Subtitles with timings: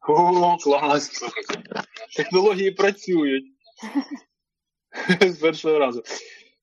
[0.00, 1.22] О, клас!
[2.16, 3.44] Технології працюють.
[5.20, 6.02] З першого разу.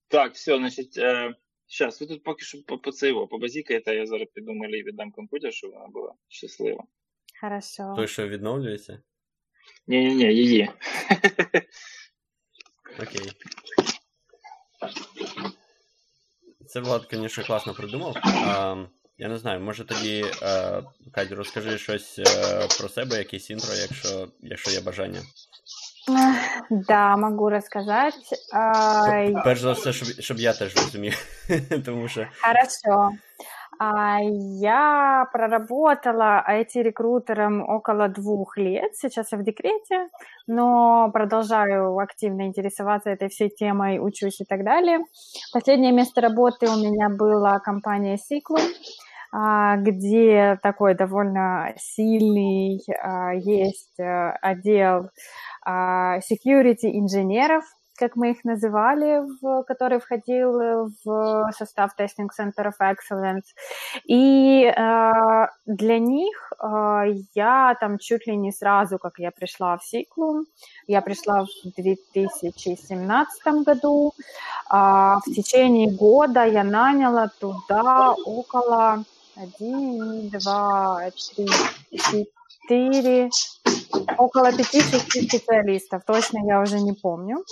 [0.08, 1.36] Так, все, значить, е,
[1.68, 5.12] зараз, ви тут поки що по, по це його, побазікаєте, я зараз піду малій віддам
[5.12, 6.84] комп'ютер, щоб вона була щаслива.
[7.42, 7.94] Хорошо.
[7.96, 9.02] Той, що відновлюється?
[9.88, 10.70] Ні-ні-ні, її.
[13.00, 13.32] Окей.
[16.68, 18.16] Це Влад, звісно, класно придумав.
[19.15, 20.83] А, я не знаю, може тоді, а,
[21.13, 25.21] Катя, розкажи щось а, про себе, якийсь інтро, якщо, якщо є бажання.
[26.71, 28.15] Да, могу рассказать.
[28.53, 31.27] А, Перш за все, щоб, щоб я теж розумів.
[31.85, 33.11] Тому що Хорошо.
[33.83, 34.21] А,
[34.61, 38.97] Я проработала IT-рекрутером около двух лет.
[38.97, 40.09] Сейчас я в декрете,
[40.47, 44.99] но продолжаю активно интересоваться этой всей темой, учусь и так далее.
[45.53, 49.04] Последнее место работы у меня была компания Ciclum, а,
[49.78, 55.10] где такой довольно сильный а, есть э, отдел
[55.64, 57.66] а, security инженеров,
[57.98, 63.46] как мы их называли, в, который входил в состав Testing Center of Excellence.
[64.06, 69.84] И э, для них э, я там чуть ли не сразу, как я пришла в
[69.86, 70.46] Сиклу,
[70.88, 81.12] я пришла в 2017 году, э, в течение года я наняла туда около 1, 2,
[81.36, 82.28] 3,
[82.68, 83.30] 4,
[84.18, 87.44] около 5-6 специалистов, точно я уже не помню.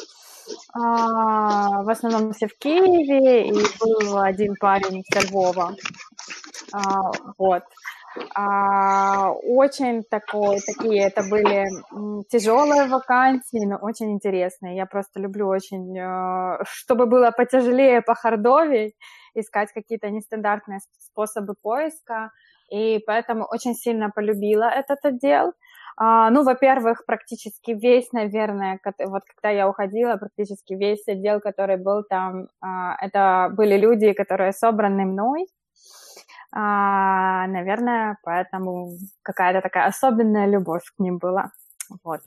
[0.73, 5.75] А, в основном все в Киеве, и был один парень со Львова.
[6.73, 7.63] А, вот.
[8.35, 11.65] А, очень такой, такие это были
[12.29, 14.75] тяжелые вакансии, но очень интересные.
[14.75, 18.93] Я просто люблю очень, э, чтобы было потяжелее, похардовее,
[19.33, 22.31] искать какие-то нестандартные способы поиска.
[22.69, 25.53] И поэтому очень сильно полюбила этот отдел.
[25.95, 32.03] А, ну, во-первых, практически весь, наверное, вот когда я уходила, практически весь отдел, который был
[32.03, 35.45] там, а, это были люди, которые собраны мной,
[36.55, 41.51] а, наверное, поэтому какая-то такая особенная любовь к ним была.
[42.03, 42.21] Вот.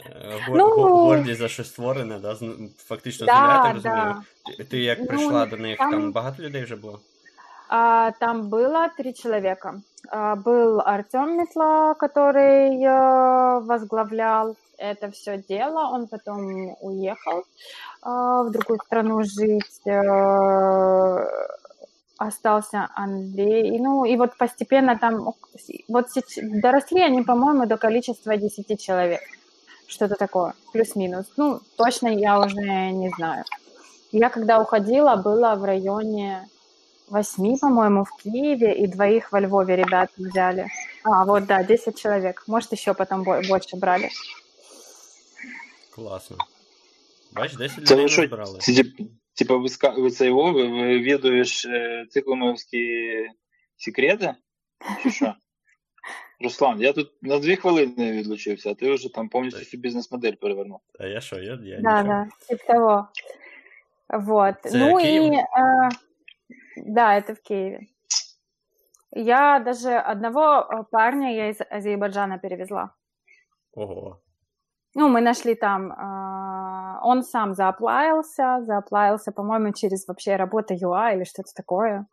[0.49, 2.37] Гор, ну, гордість за щось створене, да?
[2.77, 4.23] фактично да, з нуля, я так розумію.
[4.59, 4.65] Да.
[4.65, 5.91] Ти як прийшла ну, до них, там...
[5.91, 7.01] там багато людей вже було?
[7.69, 9.81] А, там было три человека.
[10.11, 15.91] А, был Артем Метла, который а, возглавлял это все дело.
[15.93, 17.45] Он потом уехал
[18.03, 19.81] а, в другую страну жить.
[19.87, 21.27] А,
[22.19, 23.79] остался Андрей.
[23.79, 25.35] Ну, и вот постепенно там...
[25.89, 26.07] Вот
[26.43, 29.21] доросли они, по-моему, до количества 10 человек.
[29.87, 31.27] Что-то такое, плюс-минус.
[31.37, 33.45] Ну, точно я уже не знаю.
[34.13, 36.49] Я когда уходила, была в районе
[37.09, 40.69] восьми, по-моему, в Киеве и двоих во Львове ребят взяли.
[41.05, 42.43] А, вот, да, 10 человек.
[42.47, 44.11] Может, еще потом больше брали.
[45.95, 46.37] Класно.
[47.33, 49.26] Бачиш, 10 людей брали.
[49.36, 49.68] Це, типа, ви,
[50.02, 53.08] ви це його, ви, ви відуєш е, циклумовські
[53.78, 54.36] секрети?
[55.04, 55.34] Чи що?
[56.44, 60.80] Руслан, я тут на дві хвилини відлучився, а ти вже там повністю всю бізнес-модель перевернув.
[61.00, 62.04] А я що, я, я Да, нічого.
[62.04, 63.08] да, типа того.
[64.10, 64.56] Вот.
[64.64, 65.24] Це ну Київ?
[65.24, 65.36] и...
[65.36, 65.90] э,
[66.78, 67.80] да, это в Киеве.
[69.12, 72.90] Я даже одного э, парня я из Азербайджана перевезла.
[73.74, 74.22] Ого.
[74.99, 81.25] Ну, мы нашли там, э, он сам зааплавился, зааплавился, по-моему, через вообще работа ЮА или
[81.25, 82.07] что-то такое.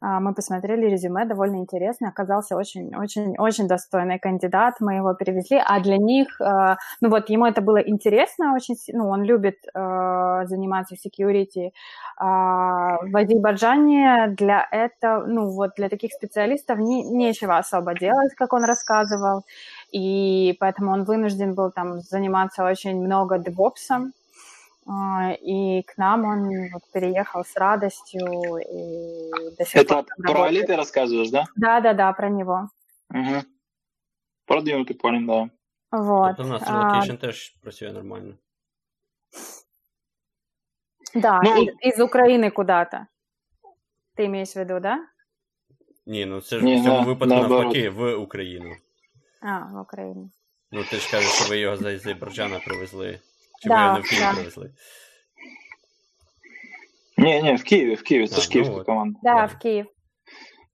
[0.00, 5.98] А, мы посмотрели резюме, довольно интересно, оказался очень-очень-очень достойный кандидат, мы его перевезли, а для
[5.98, 11.70] них, э, ну вот, ему это было интересно очень, ну, он любит заниматься security,
[12.18, 18.52] а, в Азербайджане для этого, ну вот, для таких специалистов не, нечего особо делать, как
[18.52, 19.44] он рассказывал,
[19.95, 24.13] и поэтому он вынужден был там заниматься очень много девопсом,
[25.47, 28.27] и к нам он вот переехал с радостью
[28.57, 31.45] и до сих Это пор про Али ты рассказываешь, да?
[31.55, 32.69] Да, да, да, про него.
[33.09, 33.43] Угу.
[34.47, 35.49] Продвинутый парень, да.
[35.91, 36.37] Вот.
[36.37, 38.33] Тобто у нас а, релокейшн теж працює нормально.
[41.13, 43.07] да, Ну- из, из Украины куда-то.
[44.17, 44.99] Ты имеешь в виду, да?
[46.05, 47.63] Ні, ну це ж Ні, в цьому на- випадку наоборот.
[47.63, 48.75] навпаки в Україну.
[49.48, 50.30] А, в Украине.
[50.72, 53.20] Ну ти ж кажеш, що ви його з Азербайджана привезли.
[53.62, 54.32] Чи Да, ви його не в Київ да.
[54.34, 54.70] привезли?
[57.18, 58.86] Не, не, в Киеве, в Киеве, це А, ж ну київська от.
[58.86, 59.18] команда.
[59.22, 59.44] Да, Да.
[59.46, 59.86] в Киев.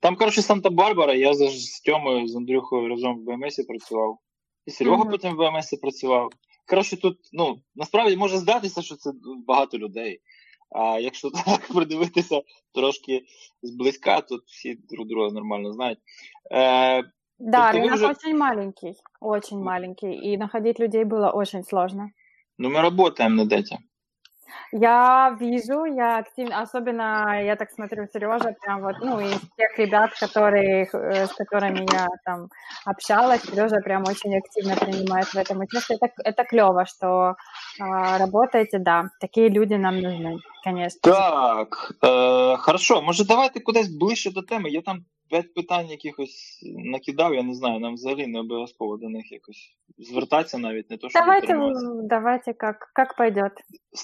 [0.00, 4.18] Там, коротше, Санта-Барбара, я з, Тьомою, з Андрюхою разом в БМСі працював.
[4.66, 5.10] І Серега Мгм.
[5.10, 6.30] потім в БМСі працював.
[6.68, 9.10] Коротше, тут, ну, насправді може здатися, що це
[9.46, 10.20] багато людей.
[10.70, 12.42] А якщо так придивитися
[12.74, 13.22] трошки
[13.62, 15.98] зблизька, то всі друг друга нормально знають.
[16.52, 17.04] Е,
[17.44, 18.06] Да, рынок уже...
[18.06, 22.12] очень маленький, очень маленький, и находить людей было очень сложно.
[22.56, 23.78] Ну, мы работаем над этим.
[24.70, 30.12] Я вижу, я активно, особенно я так смотрю, Сережа, прям вот, ну, из тех ребят,
[30.20, 32.48] которые, э, с которыми я там
[32.84, 35.98] общалась, Сережа прям очень активно принимает в этом участие.
[36.00, 37.34] Это, это клево, что
[37.80, 41.00] э, работаете, да, такие люди нам нужны, конечно.
[41.02, 44.70] Так, э, хорошо, може давайте кудись ближче до теми.
[44.70, 49.32] Я там п'ять питань якихось накидав, я не знаю, нам взагалі не обов'язково до них
[49.32, 51.58] якось звертатися навіть, не то, що Давайте,
[52.02, 53.52] давайте, как, как пойдет.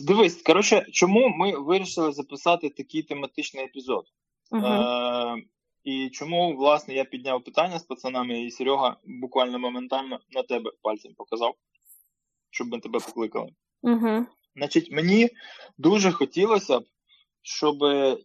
[0.00, 4.04] Дивись, коротше, чому ми вирішили записати такий тематичний епізод?
[4.50, 4.66] Угу.
[4.66, 5.42] Е,
[5.84, 11.14] І чому, власне, я підняв питання з пацанами, і Серега буквально моментально на тебе пальцем
[11.16, 11.54] показав,
[12.50, 13.50] щоб ми тебе покликали.
[13.82, 14.26] Угу.
[14.56, 15.28] Значить, мені
[15.78, 16.84] дуже хотілося б,
[17.42, 17.76] щоб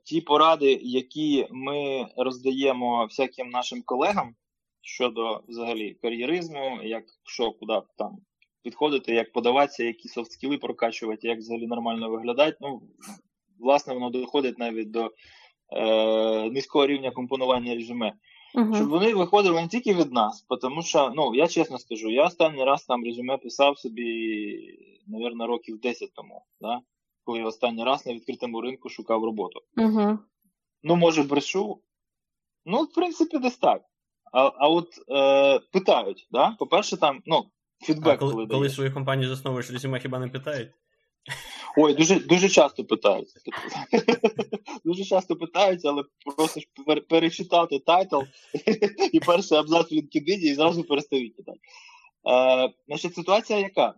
[0.04, 4.36] ті поради, які ми роздаємо всяким нашим колегам
[4.82, 8.18] щодо взагалі кар'єризму, як що, куди там
[8.64, 12.58] підходити, як подаватися, які софт-скіли прокачувати, як взагалі нормально виглядати.
[12.62, 12.82] Ну,
[13.60, 15.12] власне, воно доходить навіть до
[15.72, 18.14] е, низького рівня компонування резюме.
[18.56, 18.76] Uh-huh.
[18.76, 22.64] Щоб вони виходили не тільки від нас, тому що, ну, я чесно скажу, я останній
[22.64, 26.42] раз там резюме писав собі, мабуть, років 10 тому.
[26.62, 26.80] Да?
[27.24, 29.60] Коли я останній раз на відкритому ринку шукав роботу.
[29.78, 30.20] Угу.
[30.84, 31.82] Ну, може, брешу.
[32.66, 33.82] Ну, в принципі, десь так.
[34.34, 36.56] А а от е, питають, да?
[36.60, 37.46] по-перше, там, ну,
[37.82, 38.14] фідбек.
[38.14, 40.70] А коли коли, коли свою компанію засновуєш, резюме хіба не питають?
[41.78, 43.28] Ой, дуже дуже часто питають.
[44.86, 46.04] Дуже часто питають, але
[46.38, 46.68] просиш
[47.10, 48.22] перечитати title
[49.14, 51.60] і перший абзац в LinkedIn і зразу перестають питати.
[52.30, 53.94] Е, Значить, ситуація яка?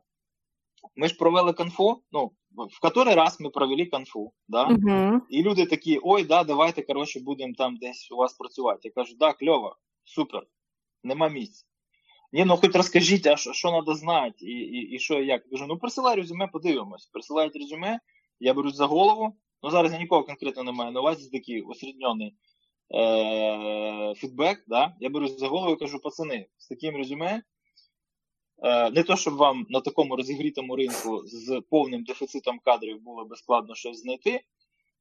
[0.95, 4.67] Ми ж провели конфу, ну, в который раз ми провели конфу, да?
[4.67, 5.19] Uh-huh.
[5.29, 8.79] і люди такі: ой, да, давайте коротше, будемо там десь у вас працювати.
[8.83, 10.43] Я кажу, да, кльово, супер,
[11.03, 11.65] нема місць.
[12.31, 15.43] Ні, ну хоч розкажіть, а що що треба знати, і і, і що як.
[15.45, 17.05] Я кажу, ну присилай резюме, подивимось.
[17.05, 17.99] Присилають резюме,
[18.39, 19.35] я берусь за голову.
[19.63, 22.35] Ну зараз я нікого конкретно не маю на увазі такий усередньоний
[22.95, 24.63] е- фідбек.
[24.67, 24.95] Да?
[24.99, 27.41] Я берусь за голову і кажу, пацани, з таким резюме
[28.93, 33.75] не то, щоб вам на такому розігрітому ринку з повним дефіцитом кадрів було би складно
[33.75, 34.41] щось знайти,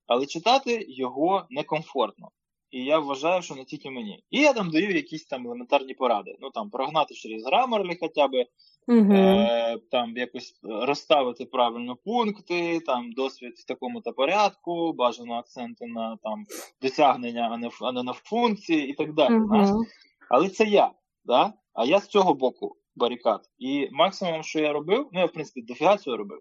[0.07, 2.31] але читати його некомфортно.
[2.75, 4.25] І я вважаю, що не тільки мені.
[4.31, 6.37] І я там даю якісь там елементарні поради.
[6.41, 8.47] Ну там прогнати через Grammarly хоча б,
[8.89, 16.17] uh е, там якось розставити правильно пункти, там досвід в такому-то порядку, бажано акценти на
[16.23, 16.45] там
[16.83, 19.35] досягнення, а не а не на функції і так далі.
[19.35, 19.85] uh
[20.31, 20.91] Але це я.
[21.25, 21.53] Да?
[21.75, 23.41] А я з цього боку барикад.
[23.59, 26.41] І максимум, що я робив, ну я в принципі дофіга цього робив.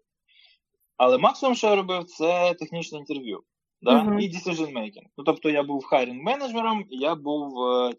[0.98, 3.44] Але максимум, що я робив, це технічне інтерв'ю.
[3.82, 3.92] Да?
[3.92, 4.20] Uh-huh.
[4.20, 5.06] І decision making.
[5.18, 7.54] Ну, тобто я був хайрінг менеджером, я був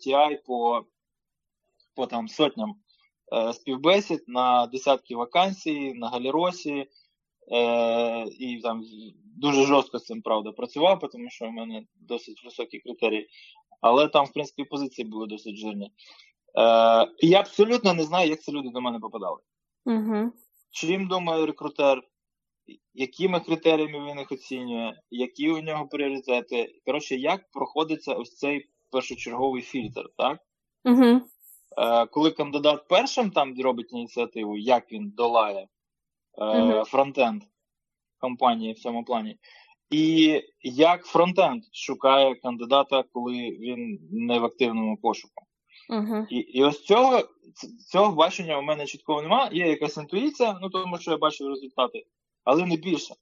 [0.07, 0.85] TI по
[1.97, 2.75] по там сотням
[3.35, 6.87] е, співбесід на десятки вакансій, на галеросі.
[7.53, 8.85] Е, І там
[9.37, 13.29] дуже жорстко з цим правда працював, тому що в мене досить високі критерії.
[13.81, 15.91] Але там, в принципі, позиції були досить жирні.
[16.59, 19.39] Е, Я абсолютно не знаю, як ці люди до мене попадали.
[19.87, 20.33] Угу.
[20.71, 22.03] Чим думає рекрутер,
[22.95, 26.81] якими критеріями він їх оцінює, які у нього пріоритети.
[26.87, 30.39] Коротше, як проходиться ось цей першочерговий фільтр, так?
[30.85, 31.21] Угу.
[31.79, 35.69] Е, Коли кандидат першим там робить ініціативу, як він долає
[36.39, 36.85] е, угу.
[36.85, 37.43] фронтенд
[38.19, 39.39] компанії в цьому плані.
[39.91, 45.45] І як фронтенд шукає кандидата, коли він не в активному пошуку.
[45.91, 46.27] Uh-huh.
[46.31, 47.23] І і ось цього
[47.91, 49.51] цього бачення у мене чіткого немає.
[49.53, 52.07] Є якась інтуїція, ну тому що я бачив результати,
[52.45, 53.15] але не більше.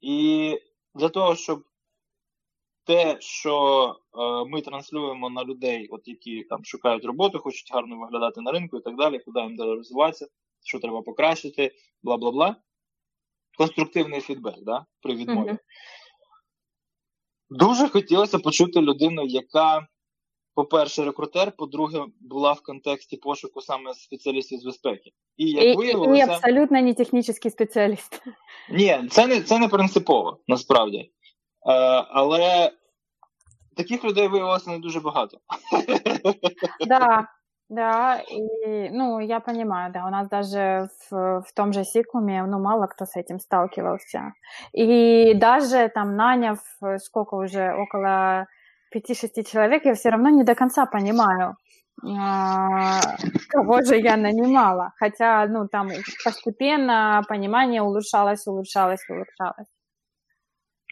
[0.00, 0.58] І
[0.94, 1.64] для того, щоб
[2.84, 8.40] те, що е, ми транслюємо на людей, от які там шукають роботу, хочуть гарно виглядати
[8.40, 10.26] на ринку і так далі, куди їм треба розвиватися,
[10.64, 12.56] що треба покращити, бла бла бла.
[13.58, 15.50] Конструктивний фідбек да, при відмові.
[15.50, 15.58] Uh-huh.
[17.50, 19.86] Дуже хотілося почути людину, яка
[20.54, 25.10] по-перше, рекрутер, по-друге, була в контексті пошуку саме спеціалістів з безпеки.
[25.36, 26.24] І як виявилося...
[26.24, 28.22] І абсолютно не технічний спеціаліст.
[28.70, 30.98] Ні, це не це не принципово, насправді.
[30.98, 31.10] Е,
[32.10, 32.72] Але
[33.76, 35.38] таких людей виявилося не дуже багато.
[36.86, 37.28] Да,
[37.68, 42.58] да, и, ну, я понимаю, да, у нас даже в, в том же Сикуме, ну,
[42.58, 44.32] мало кто с этим сталкивался.
[44.72, 46.58] И даже там наняв,
[46.98, 48.46] сколько уже, около
[48.94, 51.56] 5-6 человек, я все равно не до конца понимаю,
[53.50, 54.92] кого же я нанимала.
[54.98, 55.90] Хотя, ну, там
[56.24, 59.68] постепенно понимание улучшалось, улучшалось, улучшалось.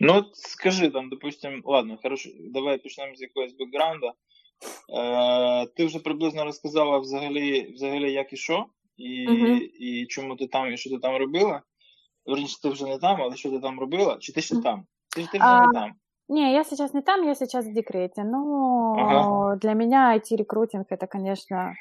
[0.02, 4.12] Ну, скажи там, допустим, ладно, хорошо, давай почнемо з якогось бекграунда.
[4.98, 8.66] Е, Ти вже приблизно розказала взагалі, взагалі як і що,
[8.96, 9.60] і, Мгм.
[9.80, 11.62] і чому ти там, і що ти там робила.
[12.26, 14.16] Верніше, ти вже не там, але що ти там робила?
[14.20, 14.84] Чи ти ще там?
[15.16, 15.92] Ти, ти вже А, не там.
[16.30, 18.22] Не, я сейчас не там, я сейчас в декрете.
[18.22, 19.56] Но Ага.
[19.56, 21.74] для меня IT-рекрутинг это, конечно,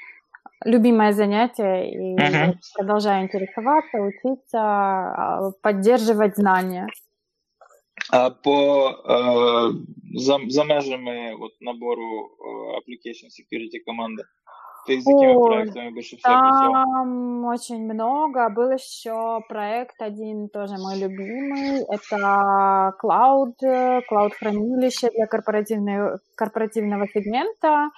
[0.66, 1.92] любимое занятие.
[1.94, 2.60] И Мгм.
[2.76, 6.88] продолжаю интересоваться, учиться, а, поддерживать знания.
[8.12, 9.72] А по е,
[10.20, 14.24] за, за межами от, набору е, application security команди,
[14.88, 16.72] ти з якими Ой, проектами всього працював?
[16.86, 18.50] Там очень много.
[18.50, 21.86] Был еще проект один, тоже мой любимый.
[21.90, 25.28] Это Cloud, э, Cloud-хранилище для
[26.36, 27.90] корпоративного сегмента,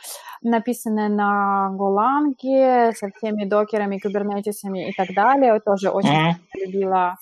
[0.43, 5.59] написанное на Голанге со всеми докерами, кубернетисами и так далее.
[5.59, 6.35] Тоже очень Мгм.
[6.65, 7.15] любила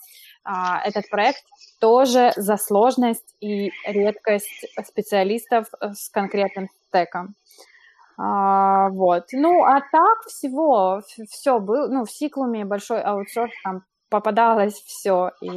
[0.44, 1.44] а, этот проект.
[1.80, 7.36] Тоже за сложность и редкость специалистов с конкретным стеком.
[8.18, 9.25] А, вот.
[9.33, 15.49] Ну, а так всего, все было, ну, в Сиклуме большой аутсорс, там попадалось все, и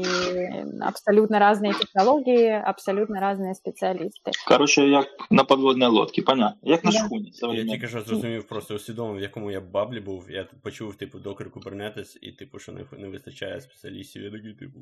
[0.82, 4.32] абсолютно разные технологии, абсолютно разные специалисты.
[4.48, 6.58] Коротше, як на подводній лодці, понятно.
[6.64, 6.98] Як на Да.
[6.98, 7.72] шхуні Я современній.
[7.72, 10.26] тільки що зрозумів, просто усвідомив, в якому я баблі був.
[10.32, 14.24] Я почув, типу, докер Kubernetes, і типу, що не, не вистачає спеціалістів.
[14.24, 14.80] Я такий, типу.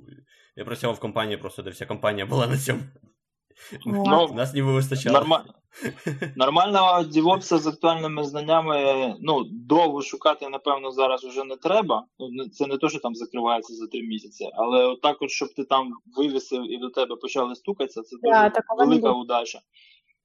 [0.56, 2.80] Я працював в компанії, просто де вся компанія була на цьому.
[3.87, 5.19] Ну, Нас ніби вистачало.
[5.19, 5.45] Норма...
[6.37, 12.05] Нормального дівопса з актуальними знаннями, ну, довго шукати, напевно, зараз вже не треба.
[12.19, 15.65] Ну, це не то, що там закривається за три місяці, але отак, от, щоб ти
[15.65, 19.61] там вивісив і до тебе почали стукатися, це дуже Да, велика удача.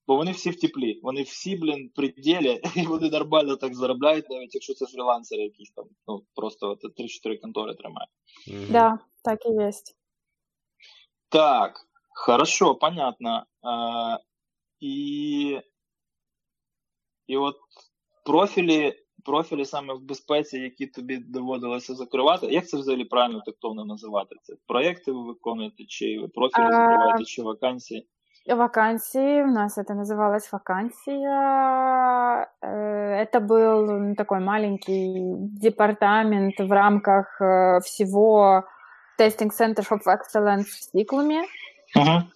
[0.08, 4.29] Бо вони всі в теплі, вони всі, блін, при ділі, і вони нормально так заробляють,
[4.29, 8.10] навіть якщо це фрілансери якісь там, ну, просто от 3-4 контори тримають.
[8.72, 9.96] Да, так и есть.
[11.29, 11.79] Так,
[12.14, 13.45] хорошо, понятно.
[13.64, 14.19] Е,
[14.80, 15.61] і,
[17.26, 17.57] і от
[18.25, 24.37] профілі, профілі саме в безпеці, які тобі доводилося закривати, як це взагалі правильно тактовно називати?
[24.42, 28.09] Це проєкти ви виконуєте, чи ви профілі А, закриваєте, чи вакансії?
[28.47, 32.49] Вакансии, у нас это называлось вакансия.
[32.62, 35.14] Э, Это был ну, такой маленький
[35.61, 38.64] департамент в рамках э, всего
[39.19, 41.42] Testing Center of Excellence в Сиклуме.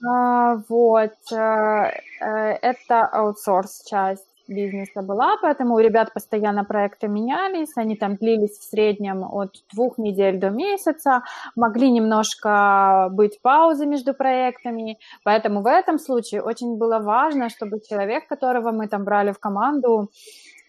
[0.05, 1.13] А, Вот.
[1.31, 8.15] э, э, Это аутсорс часть бизнеса была, поэтому у ребят постоянно проекты менялись, они там
[8.15, 11.21] длились в среднем от двух недель до месяца,
[11.55, 18.27] могли немножко быть паузы между проектами, поэтому в этом случае очень было важно, чтобы человек,
[18.27, 20.09] которого мы там брали в команду,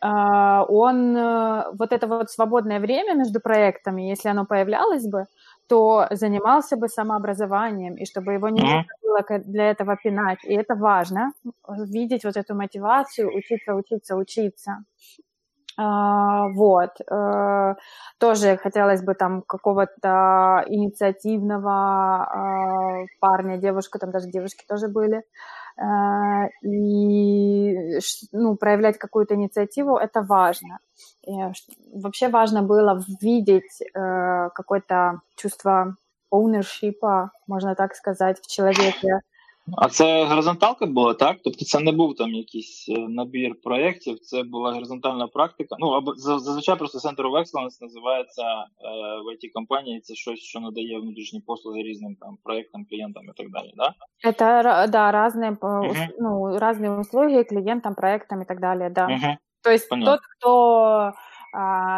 [0.03, 5.27] а, он э, вот это вот свободное время между проектами, если оно появлялось бы,
[5.71, 10.41] то занимался бы самообразованием, и чтобы его не нужно было для этого пинать.
[10.45, 11.33] И это важно,
[11.69, 14.85] видеть вот эту мотивацию, учиться, учиться, учиться.
[15.79, 16.91] А, вот.
[17.11, 17.75] Э,
[18.19, 25.23] Тоже хотелось бы там какого-то инициативного а, парня, девушка, там даже девушки тоже были.
[25.81, 27.99] Э, И
[28.33, 30.79] ну, проявлять какую-то инициативу– это важно.
[31.23, 35.97] И ш- вообще важно было видеть э, какое-то чувство
[36.33, 39.21] ownership, можно так сказать, в человеке.
[39.78, 41.38] А це горизонталка була, так?
[41.44, 45.76] Тобто це не був там якийсь е, набір проєктів, це була горизонтальна практика.
[45.80, 48.66] Ну, або за- зазвичай просто Center of Excellence називається е,
[49.26, 53.50] в it компанії це щось, що надає внутрішні послуги різним там проєктам, клієнтам і так
[53.52, 53.72] далі.
[53.76, 53.94] Да?
[54.30, 56.08] Это, ра- да, разные, э, ус- Мгм.
[56.20, 59.06] ну, разные услуги клиентам, проектам и так далее, да.
[59.08, 59.36] Угу.
[59.64, 60.12] То есть Понятно.
[60.12, 61.14] тот, кто а,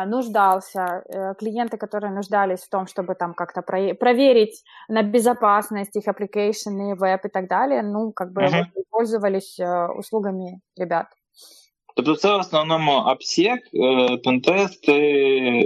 [0.05, 6.07] нуждался, э, клиенты, которые нуждались в том, чтобы там как-то про- проверить на безопасность их
[6.07, 8.57] application, веб и так далее, ну, как бы Мгм.
[8.57, 11.07] вот и пользовались э, услугами ребят.
[11.95, 14.93] Тобто це в основному апсек, е, пентести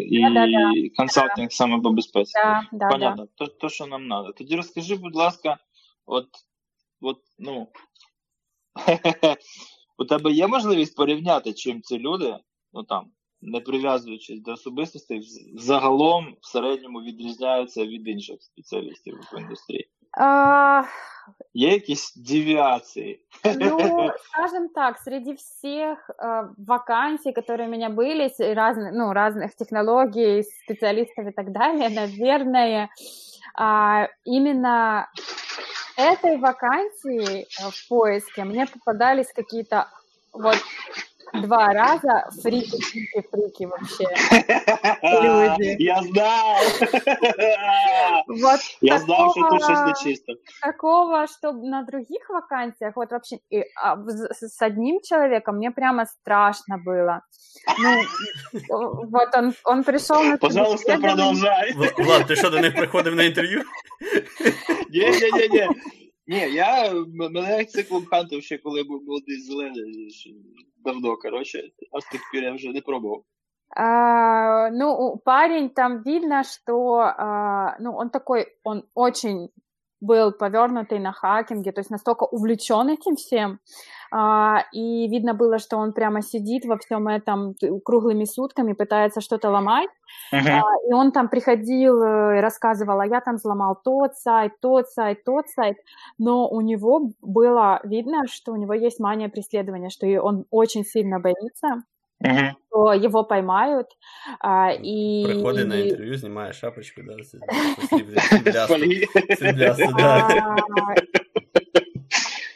[0.09, 0.71] і Да-да-да.
[0.97, 2.31] консалтинг саме по безпеці.
[2.43, 2.89] Да, да, да.
[2.89, 4.31] Понятно, то, то, що нам треба.
[4.37, 5.57] Тоді розкажи, будь ласка,
[6.05, 6.27] от,
[7.01, 7.67] от ну,
[9.97, 12.37] у тебе є можливість порівняти, чим ці люди,
[12.73, 13.05] ну там,
[13.41, 19.89] не прив'язуючись до особистостей, вз- загалом в середньому відрізняються від інших спеціалістів в індустрії.
[20.17, 20.83] А,
[21.53, 23.25] Є якісь девіації?
[23.59, 29.55] Ну, скажем так, среди всех э, вакансий, которые у меня были, с разных, ну, разных
[29.55, 32.89] технологий, специалистов и так далее, наверное,
[33.55, 35.07] а, именно
[35.97, 39.87] этой вакансии э, в поиске мне попадались какие-то
[40.33, 40.57] вот
[41.34, 44.04] два раза фрики, фрики, фрики вообще.
[45.22, 45.76] люди.
[45.78, 46.56] Я знав!
[48.28, 50.32] Вот Я знав, що тут щось такого- нечисто.
[50.62, 53.96] такого, что на других вакансиях, вот вообще, и, а,
[54.32, 57.20] с с одним человеком мне прямо страшно было.
[57.78, 58.02] Ну,
[59.10, 60.96] вот он, он пришел на Пожалуйста.
[60.96, 63.62] В- Влад, ти що до них приходив на інтерв'ю?
[64.90, 65.12] Ні,
[66.26, 70.10] ні, я мене циклом хантив ще коли був молодий зелений
[70.84, 73.22] давно, коротше, а з я вже не пробував.
[73.76, 79.48] А, ну, парень там видно, что, а, ну, он такой, он очень
[80.00, 83.60] был повернутый на хакинге, то есть настолько увлечен этим всем,
[84.10, 89.50] а, и видно было, что он прямо сидит во всем этом круглыми сутками, пытается что-то
[89.50, 89.90] ломать,
[90.32, 94.88] А, и он там приходил э, и рассказывал, а я там взломал тот сайт, тот
[94.88, 95.76] сайт, тот сайт,
[96.18, 101.20] но у него было видно, что у него есть мания преследования, что он очень сильно
[101.20, 101.82] боится,
[102.23, 102.51] Мгм.
[102.69, 103.87] что его поймают,
[104.39, 105.23] а, и...
[105.25, 107.37] Приходить на інтерв'ю, знімає шапочку, да, це-
[107.89, 108.73] це срібля- сріблясту.
[108.73, 109.05] Фольги.
[109.37, 110.27] Сріблясту, да.
[110.29, 110.55] А,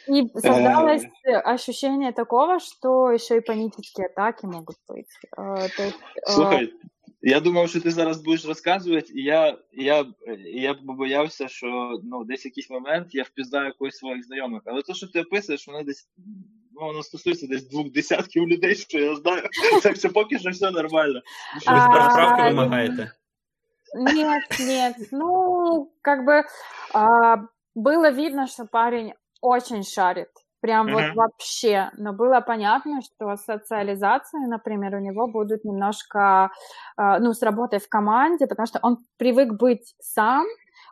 [0.08, 1.04] И создалось
[1.54, 5.10] ощущение такого, что еще и панические атаки могут быть.
[5.36, 6.72] Э, То есть, э, Слухай,
[7.22, 10.00] я думав, що ти зараз будеш розказувати, і я, і я,
[10.54, 14.62] і я побоявся, що ну, десь якийсь момент я впізнаю якогось своїх знайомих.
[14.64, 16.08] Але то, що ти описуєш, воно десь
[16.80, 19.42] ну, воно стосується десь двох десятків людей, що я знаю.
[19.82, 21.20] Так що поки що все нормально.
[21.66, 23.12] Ви А, тепер справки ну, вимагаєте?
[23.94, 24.96] Нет, нет.
[25.12, 26.42] Ну, как бы
[26.92, 27.36] а,
[27.74, 30.28] было видно, что парень очень шарит.
[30.60, 31.14] Прям вот Мгм.
[31.14, 31.90] вообще.
[31.96, 36.50] Но было понятно, что социализация, например, у него будет немножко,
[36.96, 40.44] а, ну, с работой в команде, потому что он привык быть сам,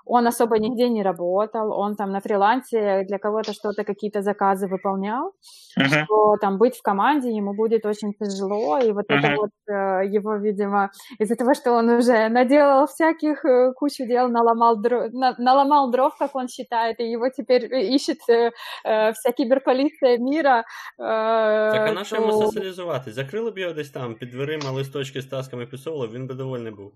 [0.08, 5.32] он особо нигде не работал, он там на фрилансе для кого-то что-то, какие-то заказы выполнял,
[5.76, 6.04] Мгм.
[6.04, 9.36] что там быть в команде ему будет очень тяжело, и вот это Мгм.
[9.36, 14.76] вот э, его, видимо, из-за того, что он уже наделал всяких э, кучу дел, наломал,
[14.76, 18.50] дров, наломал дров, как он считает, и его теперь ищет э,
[18.84, 20.64] э, вся киберполиция мира.
[20.98, 23.12] э, Так а на що йому то соціалізувати?
[23.12, 26.92] Закрили б його десь там під дверима листочки з тасками писало, він би довольний був.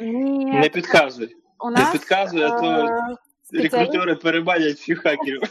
[0.00, 1.28] Не Нет, підказуй.
[1.60, 5.42] у Не нас підказуй, а то э, специалист, рекрутери перебанять всіх хакерів.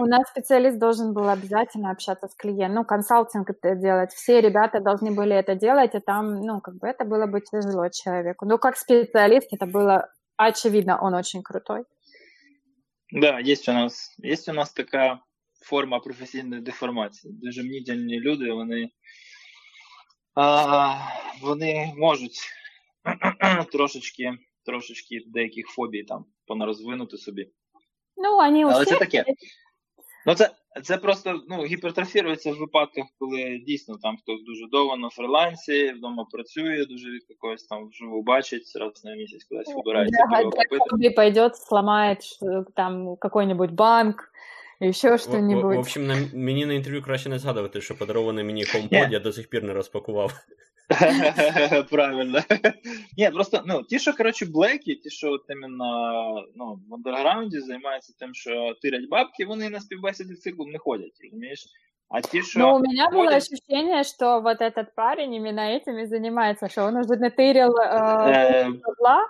[0.00, 4.12] у нас специалист должен был обязательно общаться с клиентом, ну, консалтинг это делать.
[4.12, 7.88] Все ребята должны были это делать, и там, ну, как бы это было бы тяжело
[7.88, 8.46] человеку.
[8.46, 11.84] Ну, как специалист это было очевидно, он очень крутой.
[13.12, 15.18] Да, є у нас, є у нас така
[15.62, 17.34] форма професійної деформації.
[17.42, 18.90] Дуже мнітельні люди, вони,
[20.34, 20.94] а,
[21.42, 22.40] вони можуть
[23.72, 24.32] трошечки,
[24.65, 27.49] трошечки деяких фобій там понарозвинути собі.
[28.17, 29.25] Ну, они у Але це таке.
[30.25, 30.49] Ну, це,
[30.83, 36.25] це просто ну, гіпертрофірується в випадках, коли дійсно там хтось дуже довго на фрилансі, вдома
[36.31, 40.77] працює, дуже рідко когось там вживу бачить, раз на місяць кудись вибирається для попити.
[40.89, 44.31] хобби пойдет, сломает что- там какой-нибудь банк,
[44.81, 48.61] еще В, в, в общем, на, мені на інтерв'ю краще не згадувати, що подарований мені
[48.61, 48.67] Ні.
[48.67, 50.33] HomePod я до сих пір не розпакував.
[51.90, 52.40] Правильно.
[53.16, 58.12] Ні, просто ну, ті, що коротше, блекі, ті, що от іменно ну, в андерграунді займаються
[58.18, 61.66] тим, що тирять бабки, вони на співбесіді циклом не ходять, розумієш?
[62.08, 62.58] А ті, що.
[62.58, 66.84] Но у меня было ходять, ощущение, что вот этот парень именно этим и занимается, что
[66.86, 69.26] он уже натырил э, е, бабла.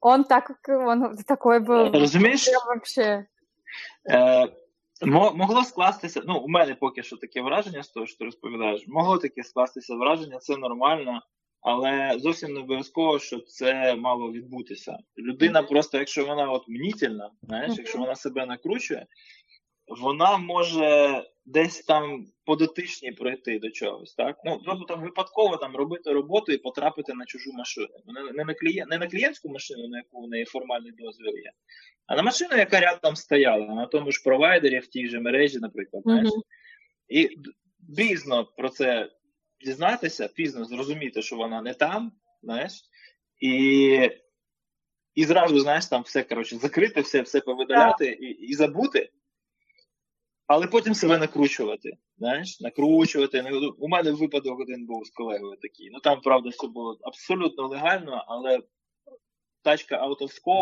[0.00, 3.26] Он так, он такой был розумієш, прям вообще.
[5.05, 9.17] Могло скластися, ну, у мене поки що таке враження з того, що ти розповідаєш, могло
[9.17, 11.21] таке скластися враження, це нормально,
[11.61, 14.97] але зовсім не обов'язково, що це мало відбутися.
[15.17, 19.05] Людина просто, якщо вона от мнітельна, знаєш, якщо вона себе накручує,
[19.87, 24.37] вона може десь там по дотичній пройти до чогось, так?
[24.45, 27.87] Ну, тобто там випадково там робити роботу і потрапити на чужу машину.
[28.05, 31.51] Не, не, на клієнт, не на клієнтську машину, на яку в неї формальний дозвіл є,
[32.07, 36.03] а на машину, яка рядом стояла, на тому ж провайдері, в тій же мережі, наприклад,
[36.03, 36.29] знаєш.
[37.07, 37.29] І
[37.97, 39.11] пізно про це
[39.65, 42.11] дізнатися, пізно зрозуміти, що вона не там,
[42.43, 42.71] знаєш,
[43.39, 44.11] і,
[45.15, 49.09] і зразу, знаєш, там все коротше, закрити, все, все повидаляти і, і забути,
[50.47, 51.91] але потім себе накручувати.
[52.17, 53.45] Знаєш, накручувати.
[53.51, 55.89] Ну, У мене випадок один був з колегою такий.
[55.91, 58.59] Ну там, правда, все було абсолютно легально, але
[59.63, 59.95] тачка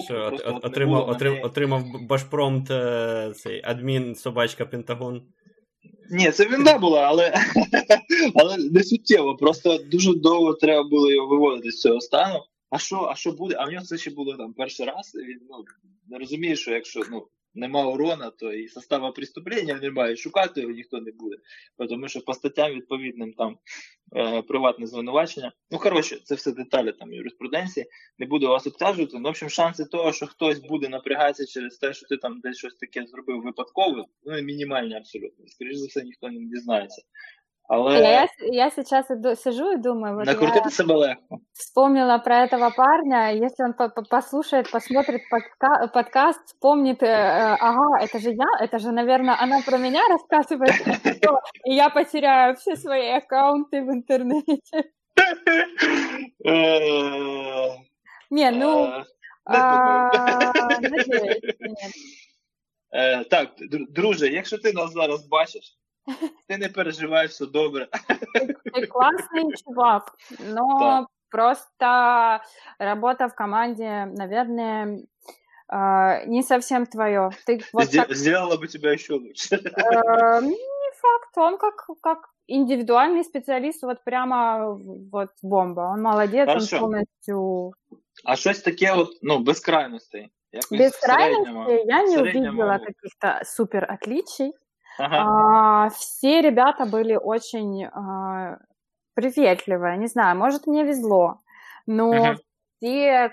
[0.09, 5.21] не отримав, отрим, отримав башпромт е, цей адмін собачка Пентагон.
[6.11, 7.33] Ні, це вінда була, але,
[8.35, 9.35] але не суттєво.
[9.35, 12.43] Просто дуже довго треба було його виводити з цього стану.
[12.69, 13.55] А що, а що буде?
[13.59, 15.11] А в нього це ще було там перший раз.
[15.15, 15.63] Він ну,
[16.07, 21.01] не розуміє, що якщо ну, нема урона, то і состава преступлення немає, шукати його ніхто
[21.01, 21.35] не буде.
[21.89, 23.57] Тому що по статтям відповідним там
[24.15, 25.51] е, приватне звинувачення.
[25.71, 27.85] Ну, коротше, це все деталі там юриспруденції.
[28.19, 29.17] Не буду вас обтяжувати.
[29.17, 32.57] Ну, в общем, шанси того, що хтось буде напрягатися через те, що ти там десь
[32.57, 35.47] щось таке зробив випадково, ну мінімальні абсолютно.
[35.47, 37.01] Скоріше за все, ніхто не дізнається.
[37.67, 41.39] Але Я, я сейчас иду, сижу и думаю, вот накрутити себе легко.
[41.53, 47.57] вспомнила про этого парня, если он по- по- послушает, посмотрит подка- подкаст, вспомнит, э, э,
[47.59, 52.55] ага, это же я, это же, наверное, она про меня рассказывает, всё, и я потеряю
[52.55, 54.83] все свои аккаунты в интернете.
[58.31, 58.89] Не, ну,
[59.45, 60.51] а,
[60.81, 61.93] надеюсь, нет.
[62.93, 65.77] Е, так, дру- друже, якщо ти нас зараз бачиш,
[66.47, 67.87] ти не переживай, все добре.
[68.73, 71.07] Ты классный чувак, но Да.
[71.29, 72.41] просто
[72.79, 74.99] работа в команде, наверное,
[75.67, 77.29] а, не совсем твое.
[77.45, 79.55] Ты вот как, Сделала бы тебя еще лучше.
[79.55, 84.77] э, не факт, он как, как индивидуальный специалист, вот прямо
[85.11, 85.81] вот бомба.
[85.93, 86.75] Он молодец, Хорошо.
[86.75, 87.73] он полностью...
[88.23, 90.31] А щось таке, от, ну, без крайностей.
[90.51, 94.53] Якось Без крайности я не увидела каких-то супер отличий.
[94.97, 95.85] Ага.
[95.85, 98.57] А, все ребята были очень а,
[99.13, 101.41] приветливые, не знаю, может мне везло,
[101.87, 102.37] но Мгм.
[102.77, 103.31] все,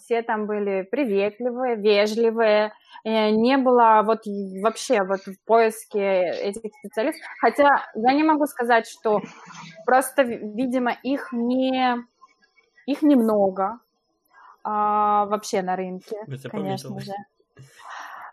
[0.00, 2.72] все там были приветливые, вежливые,
[3.04, 4.22] э, не было вот
[4.62, 9.20] вообще вот в поиске этих специалистов, хотя я не могу сказать, что
[9.84, 11.96] просто, ви- видимо, их не
[12.86, 13.78] их немного
[14.62, 16.16] а, вообще на рынке,
[16.50, 17.12] конечно же.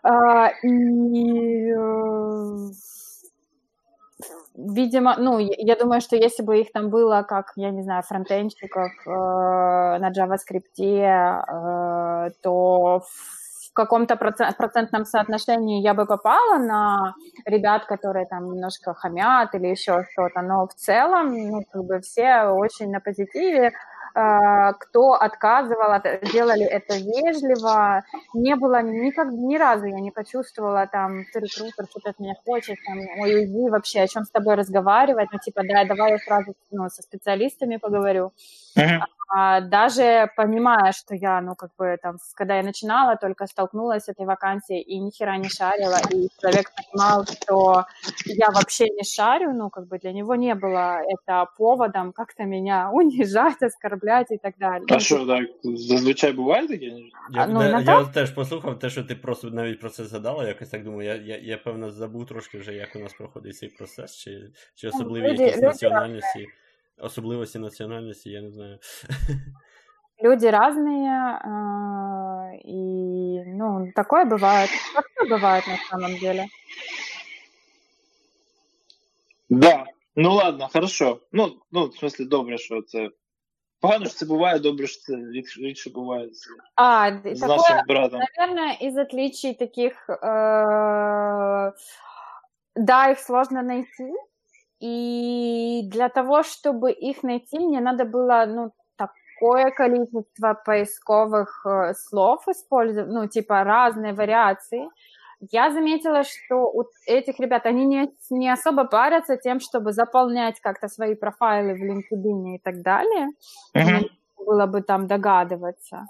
[0.02, 2.70] А, и, э,
[4.56, 8.90] видимо, ну, я думаю, что если бы их там было, как, я не знаю, фронтенщиков
[9.06, 17.14] э, на JavaScript, э, то в каком-то процент- процентном соотношении я бы попала на
[17.46, 22.44] ребят, которые там немножко хамят или еще что-то, но в целом, ну, как бы все
[22.48, 23.72] очень на позитиве,
[24.14, 31.24] кто отказывал, от- делали это вежливо, не было никак, ни разу я не почувствовала там,
[31.32, 35.28] ты рекрутер, что-то от меня хочет, там, ой, уйди вообще, о чем с тобой разговаривать,
[35.32, 38.32] ну, типа, да, давай я сразу ну, со специалистами поговорю.
[38.76, 39.02] Мгм.
[39.29, 44.05] А, даже понимая, что я, ну, как бы, там, с- когда я начинала, только столкнулась
[44.05, 47.85] с этой вакансией и ни хера не шарила, и человек понимал, что
[48.25, 52.89] я вообще не шарю, ну, как бы, для него не было это поводом как-то меня
[52.93, 54.85] унижать, оскорблять и так далее.
[54.89, 56.85] А що, так, зазвичай буває таке?
[56.85, 60.05] Я, А, ну, де- на я теж послухав те, що ти просто навіть про це
[60.05, 63.57] згадала, якось так думаю, я, я, я певно забув трошки вже, як у нас проходить
[63.57, 66.47] цей процес, чи, чи особливі люди- якісь люди національності,
[67.01, 68.79] особливості національності, я не знаю.
[70.23, 74.69] Люди разные, а, и, ну, такое бывает.
[74.95, 76.45] Такое бывает на самом деле.
[79.49, 79.85] Да.
[80.15, 81.21] Ну ладно, хорошо.
[81.31, 83.09] Ну, ну, в смысле, добре, що це.
[83.79, 87.57] Погано, що це буває, добре, що це рідше, рідше буває з, А, д- з такое,
[87.57, 88.19] нашим братом.
[88.37, 91.71] наверное, из отличий таких, э,
[92.75, 94.11] да, их сложно найти,
[94.82, 102.48] и для того, чтобы их найти, мне надо было, ну, такое количество поисковых э, слов
[102.48, 104.88] использовать, ну, типа разные вариации.
[105.52, 110.88] Я заметила, что у этих ребят, они не, не особо парятся тем, чтобы заполнять как-то
[110.88, 113.28] свои профайлы в LinkedIn и так далее.
[113.74, 116.06] Мне было бы там догадываться.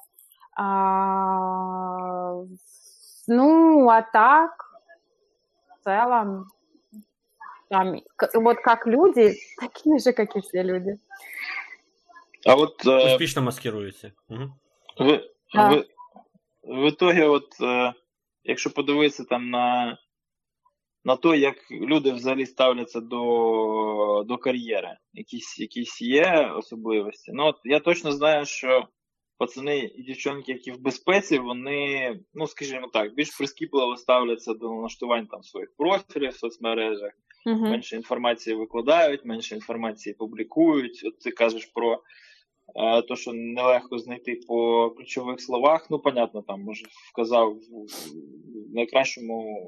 [0.56, 2.37] А,
[3.26, 4.50] ну, а так,
[5.68, 6.48] в целом,
[7.72, 8.02] там,
[8.35, 10.98] вот как люди, такие же, как и все люди.
[12.46, 14.12] А от е, Успішно маскируються.
[14.28, 14.52] Угу.
[14.98, 15.20] в,
[15.54, 15.68] Да.
[15.68, 15.85] в,
[16.62, 17.94] в итоге, от, е,
[18.44, 19.98] якщо подивитися там на,
[21.04, 27.32] на то, як люди взагалі ставляться до, до кар'єри, якісь, якісь є особливості.
[27.35, 28.88] Ну, от я точно знаю, що
[29.38, 35.26] пацани і дівчонки, які в безпеці, вони, ну скажімо так, більш прискіпливо ставляться до налаштувань
[35.26, 37.12] там своїх профілів в соцмережах.
[37.46, 37.70] Мгм.
[37.70, 41.02] менше інформації викладають, менше інформації публікують.
[41.05, 42.02] От ти кажеш про
[42.76, 45.90] е, те, що нелегко знайти по ключових словах.
[45.90, 47.87] Ну, понятно, там може вказав в,
[48.74, 49.62] найкращому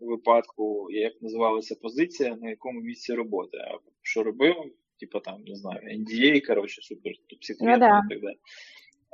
[0.00, 3.58] випадку, як називалася позиція, на якому місці роботи.
[3.58, 4.54] А що робив?
[5.00, 8.36] Типа там, не знаю, NDA, коротше, супер секретно Ну і так далі.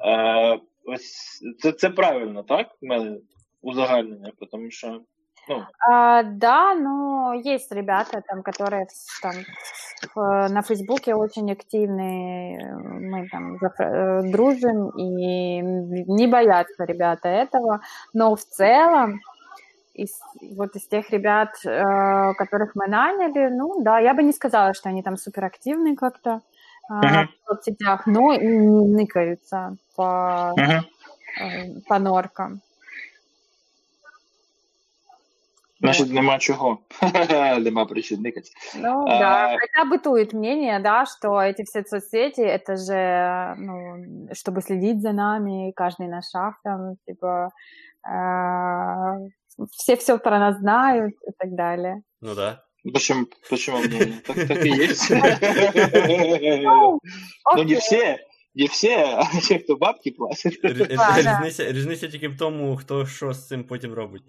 [0.04, 2.78] Е, ось це, це правильно, так?
[2.80, 3.18] В мене
[3.62, 5.00] узагальнення, тому що
[5.48, 8.86] ну, А, да, но есть ребята, там, которые
[9.22, 9.32] там,
[10.14, 17.80] в- на Фейсбуке очень активные, мы там э, дружим, и не боятся ребята этого,
[18.12, 19.20] но в целом
[19.94, 20.18] из,
[20.56, 24.88] вот из тех ребят, э, которых мы наняли, ну да, я бы не сказала, что
[24.88, 26.40] они там суперактивные как-то
[26.90, 27.26] uh-huh.
[27.26, 30.80] в соцсетях, но и не ныкаются по, uh-huh.
[31.40, 32.60] э, по норкам.
[35.79, 36.85] Значит, нема чего.
[37.01, 38.51] нема причин никать.
[38.75, 39.19] Ну, а...
[39.19, 39.57] да.
[39.59, 45.73] Хотя бытует мнение, да, что эти все соцсети, это же, ну, чтобы следить за нами,
[45.75, 47.49] каждый наш шаг там, типа,
[48.07, 52.01] э, все все про нас знают и так далее.
[52.21, 52.61] Ну да.
[52.93, 54.21] Почему, почему мнение?
[54.25, 55.09] Так, так и есть.
[57.55, 58.19] Ну, не все,
[58.53, 60.59] не все, а ті, хто бабки платять.
[61.59, 64.23] Різниця тільки в тому, хто що з цим потім робить.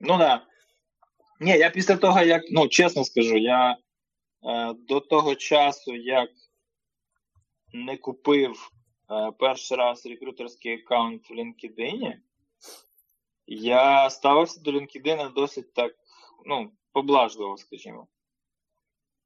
[0.00, 0.46] Ну да.
[1.40, 3.76] Ні, я після того, як, ну, чесно скажу, я е,
[4.72, 6.30] до того часу, як
[7.72, 8.70] не купив
[9.10, 12.14] е, перший раз рекрутерський аккаунт в LinkedIn,
[13.46, 15.94] я ставився до LinkedIn досить так,
[16.46, 18.06] ну, поблажливо, скажімо.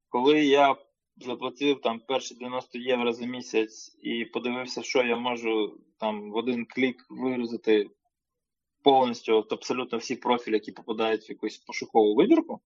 [0.08, 0.76] Коли я
[1.16, 6.66] заплатив там перші 90 євро за місяць і подивився, що я можу там в один
[6.66, 7.90] клік вигрузити
[8.82, 12.60] повністю от абсолютно всі профілі, які попадають в якусь пошукову вибірку,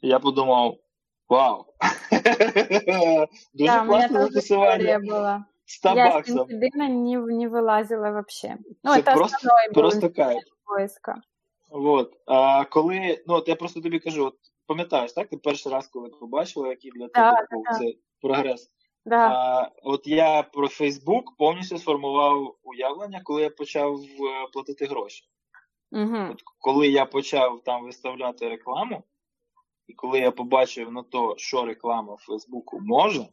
[0.00, 0.78] я подумав:
[1.28, 1.64] вау!
[3.54, 5.44] Дуже класне застосування.
[5.64, 6.50] 100 я баксов.
[6.50, 8.56] Я с не, не вилазила вообще.
[8.84, 10.42] Ну, це, це просто, просто кайф.
[10.64, 11.22] Поиска.
[11.70, 12.12] Вот.
[12.26, 14.34] А коли, ну от я просто тобі кажу, от
[14.66, 15.28] пам'ятаєш, так?
[15.28, 18.70] Ти перший раз, коли побачила, який для тебе був цей прогрес.
[19.04, 19.28] Да.
[19.28, 25.24] А, От я про Фейсбук повністю сформував уявлення, коли я почав е, платити гроші.
[25.92, 26.16] Угу.
[26.30, 29.04] От Коли я почав там виставляти рекламу,
[29.86, 33.28] і коли я побачив на то, що реклама Фейсбуку може,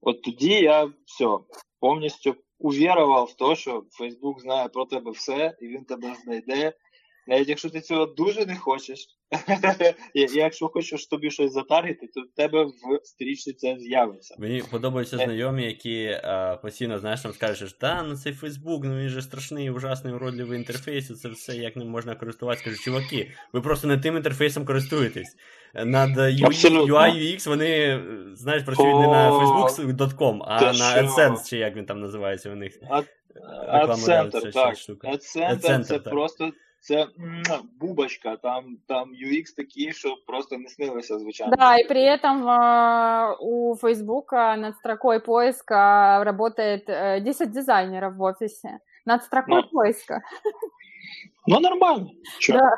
[0.00, 1.38] от тоді я все
[1.80, 6.72] повністю увірував в те, що Фейсбук знає про тебе все, і він тебе знайде.
[7.28, 9.06] Навіть якщо ти цього дуже не хочеш,
[10.34, 14.34] якщо хочеш тобі щось затаргити, то в тебе в стрічці це з'явиться.
[14.38, 15.24] Мені подобаються е.
[15.24, 19.70] знайомі, які а, постійно знаєш, там скажеш, та ну цей Фейсбук, ну він же страшний,
[19.70, 22.64] ужасний, уродливий інтерфейс, це все як ним можна користуватися.
[22.64, 25.36] Кажу, чуваки, ви просто не тим інтерфейсом користуєтесь.
[25.74, 28.02] Над UI UX вони,
[28.34, 32.78] знаєш, працюють не на facebook.com, а на AdSense, чи як він там називається у них.
[33.68, 34.76] AdCenter, так.
[35.04, 37.07] AdCenter це просто це
[37.79, 41.53] бубочка, там там UX такі, що просто не снилося, звичайно.
[41.57, 48.21] Да, и при этом э, у Фейсбука над строкой поиска работает э, 10 дизайнеров в
[48.21, 48.79] офисе.
[49.05, 50.21] Над строкой ну, поиска.
[51.47, 52.09] Ну, нормально.
[52.39, 52.53] Чё?
[52.53, 52.77] Да.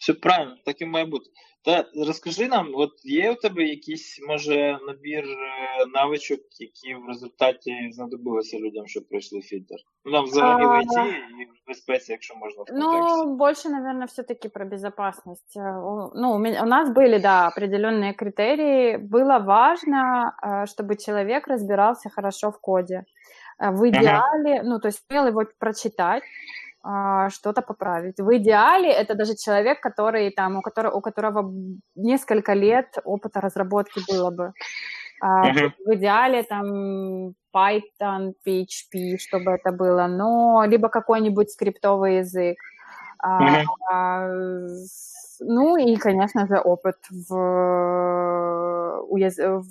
[0.00, 1.30] Все правильно, так і має бути.
[1.64, 7.90] Та розкажи нам, от є у тебе якийсь, може, набір е, навичок, які в результаті
[7.92, 9.74] знадобилися людям, щоб пройшли фільтр?
[10.04, 14.48] Ну, там взагалі в IT і в безпеці, якщо можна в Ну, больше, наверное, все-таки
[14.48, 15.56] про безопасность.
[15.56, 18.96] Э, ну, у нас были, да, определенные критерии.
[18.96, 23.04] Было важно, э, чтобы человек разбирался хорошо в коде.
[23.60, 24.62] Э, в идеале, ага.
[24.64, 26.26] ну, то есть умел его прочитать, а,
[27.29, 28.19] что-то поправить.
[28.19, 31.51] В идеале это даже человек, который там, у которого, у которого
[31.95, 34.53] несколько лет опыта разработки было бы.
[35.23, 35.71] Uh-huh.
[35.85, 42.57] В идеале там Python, PHP, чтобы это было, но либо какой-нибудь скриптовый язык.
[43.25, 43.63] Uh-huh.
[43.91, 44.27] А,
[45.39, 47.35] ну и, конечно же, опыт в,
[49.09, 49.37] уяз...
[49.37, 49.63] в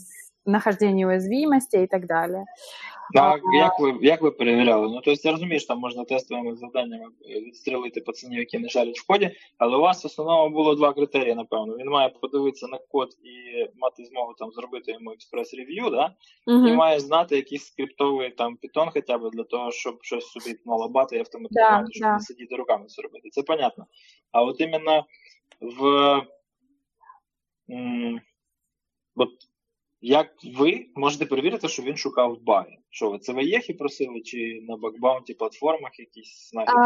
[0.45, 2.45] нахождении уязвимости и так далее.
[3.13, 4.89] Так, як ви як ви перевіряли?
[4.89, 9.07] Ну, тобто, я розумію, що там можна тестовими завданнями відстрілити пацанів, які не жалять в
[9.07, 11.77] коді, але у вас в основному було два критерії, напевно.
[11.77, 16.15] Він має подивитися на код і мати змогу там зробити йому експрес-рев'ю, да?
[16.47, 16.69] Uh-huh.
[16.69, 21.17] і має знати якийсь скриптовий там питон хоча б для того, щоб щось собі налабати
[21.17, 22.13] і автоматизувати, да, щоб да.
[22.13, 23.29] не сидіти руками це робити.
[23.31, 23.87] Це понятно.
[24.33, 25.07] А от іменно
[25.61, 25.87] в.
[27.71, 28.21] М-
[29.17, 29.31] от
[30.04, 30.28] як
[30.60, 32.80] ви можете перевірити, що він шукав в барі?
[32.90, 36.80] Що ви це ви єхи просили, чи на бакбаунті платформах якісь знахідки?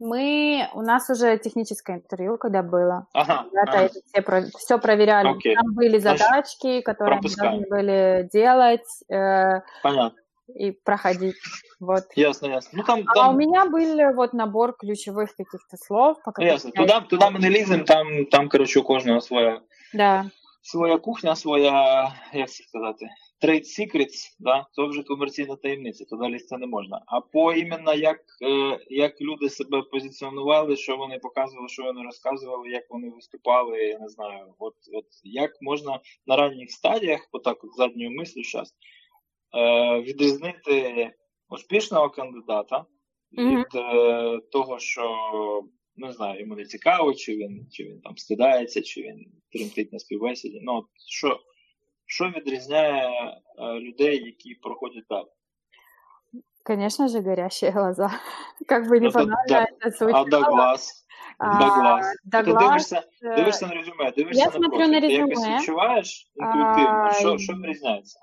[0.00, 3.06] Мы, у нас уже техническое интервью, когда было.
[3.14, 3.84] Ага, Ребята ага.
[3.84, 5.28] это все, про, все проверяли.
[5.28, 5.54] Окей.
[5.54, 7.52] Там были задачки, которые Пропускаем.
[7.52, 8.86] мы должны были делать.
[9.08, 10.20] Э, Понятно.
[10.54, 11.36] И проходить.
[11.80, 12.04] Вот.
[12.16, 12.70] Ясно, ясно.
[12.72, 13.34] Ну, там, а там...
[13.34, 16.20] у меня был вот набор ключевых каких-то слов.
[16.22, 16.72] По ну, ясно.
[16.72, 19.62] Туда, туда мы не лезем, там, там, короче, у кожного своя.
[19.92, 20.26] Да.
[20.61, 23.09] Своя кухня, своя, як це сказати,
[23.43, 27.01] trade secrets, да, це вже комерційна таємниця, туди лізти не можна.
[27.07, 32.69] А по іменно як е, як люди себе позиціонували, що вони показували, що вони розказували,
[32.69, 37.75] як вони виступали, я не знаю, от от як можна на ранніх стадіях, отак от
[37.75, 38.75] задньою мислю зараз,
[39.57, 41.11] е, відрізнити
[41.49, 42.85] успішного кандидата
[43.31, 45.03] від е, того, що
[45.98, 49.98] не знаю, йому не цікаво, чи він чи він там стидається, чи він тремтить на
[49.98, 50.60] співбесіді.
[50.62, 51.40] Ну, що
[52.06, 53.08] що відрізняє
[53.58, 55.26] е, людей, які проходять далі?
[56.66, 58.10] Конечно же, горящие глаза.
[58.68, 59.66] Как бы не Ну, то банально да.
[59.80, 60.24] это звучало.
[60.26, 61.06] А Даглас?
[61.38, 62.06] А, Даглас.
[62.12, 64.92] Ти Даглас, дивишся, э, дивишся на резюме, дивишся я на смотрю профіль.
[64.92, 65.58] на Ти якось резюме.
[65.58, 68.18] відчуваєш інтуїтивно, А, що, що відрізняється?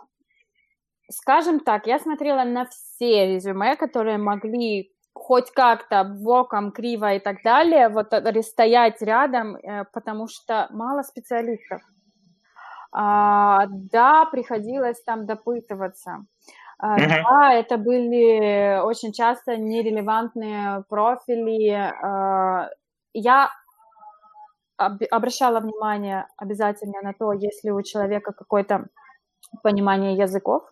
[1.10, 7.42] Скажем так, я смотрела на все резюме, которые могли хоть как-то боком, криво и так
[7.42, 11.81] далее, вот э, стоять рядом, э, потому что мало специалистов.
[12.92, 16.26] А, да, приходилось там допытываться.
[16.79, 17.09] А, Мгм.
[17.09, 21.70] Да, это были очень часто нерелевантные профили.
[21.72, 22.68] А,
[23.14, 23.48] Я
[24.76, 28.87] об- обращала внимание обязательно на то, если у человека какое-то
[29.62, 30.62] понимание языков,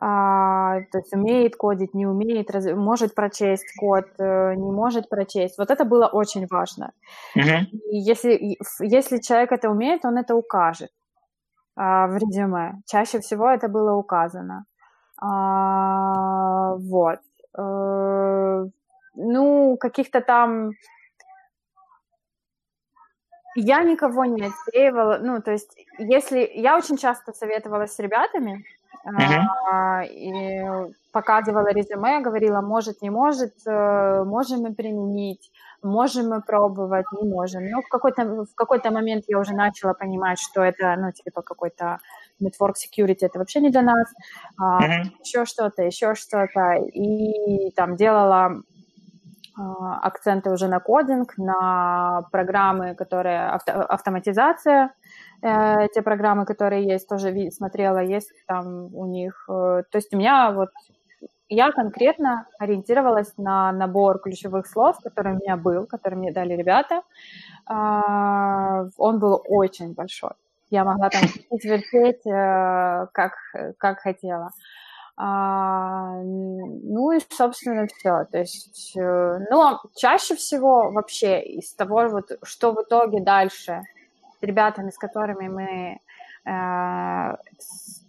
[0.00, 5.58] а, то есть умеет кодить, не умеет, раз- может прочесть код, э, не может прочесть.
[5.58, 6.92] Вот это было очень важно.
[7.36, 7.78] Угу.
[7.92, 10.90] И если, если человек это умеет, он это укажет
[11.76, 12.80] а, в резюме.
[12.86, 14.64] Чаще всего это было указано.
[15.22, 17.18] А, вот.
[17.58, 18.66] Э,
[19.16, 20.70] Ну, каких-то там...
[23.56, 25.18] Я никого не отсеивала.
[25.20, 26.50] Ну, то есть, если...
[26.54, 28.64] Я очень часто советовалась с ребятами,
[29.04, 30.62] а, и
[31.12, 35.50] показывала резюме, говорила, может, не может, э, можем мы применить,
[35.82, 37.64] можем мы пробовать, не можем.
[37.68, 41.98] Но в какой-то, в какой-то момент я уже начала понимать, что это, ну, типа, какой-то
[42.40, 44.06] network security, это вообще не для нас,
[44.58, 44.92] а, Угу.
[45.24, 46.74] еще что-то, еще что-то.
[46.92, 48.52] И там делала а,
[50.02, 54.90] акценты уже на кодинг, на программы, которые авто- автоматизация,
[55.42, 59.44] э, те программы, которые есть, тоже ви- смотрела, есть там у них.
[59.48, 60.70] э, То есть у меня вот
[61.48, 67.02] я конкретно ориентировалась на набор ключевых слов, который у меня был, который мне дали ребята.
[67.66, 70.30] А, Он был очень большой.
[70.70, 73.32] Я могла там вертеть, э, как,
[73.78, 74.50] как хотела.
[75.22, 78.24] А, ну и, собственно, все.
[78.32, 83.82] То есть, э, но чаще всего вообще из того, вот, что в итоге дальше
[84.38, 86.00] с ребятами, с которыми мы
[86.50, 87.36] э,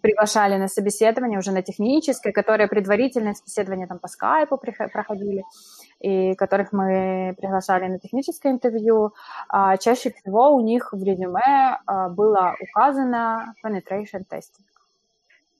[0.00, 5.44] приглашали на собеседование уже на техническое, которые предварительное собеседование там по скайпу проходили,
[6.00, 9.12] и которых мы приглашали на техническое интервью,
[9.48, 14.64] а, чаще всего у них в резюме а, было указано penetration testing.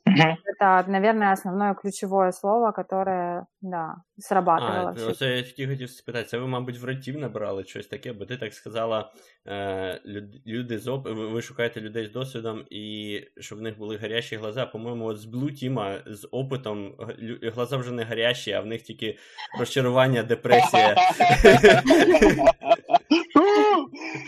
[0.08, 0.38] Угу.
[0.46, 4.90] Это, наверное, основное ключевое слово, которое, да, срабатывало.
[4.90, 5.10] А, всё.
[5.10, 8.38] оце я тільки хотів спитати, це ви, мабуть, в ротів набрали щось таке, бо ти
[8.38, 9.12] так сказала,
[9.48, 11.06] е, люд- люди з оп...
[11.08, 14.66] ви ви шукаєте людей з досвідом, і щоб в них були гарячі глаза.
[14.66, 18.66] По-моєму, от з Blue Team з опитом г- лю- глаза вже не гарячі, а в
[18.66, 19.18] них тільки
[19.60, 20.96] розчарування, депресія.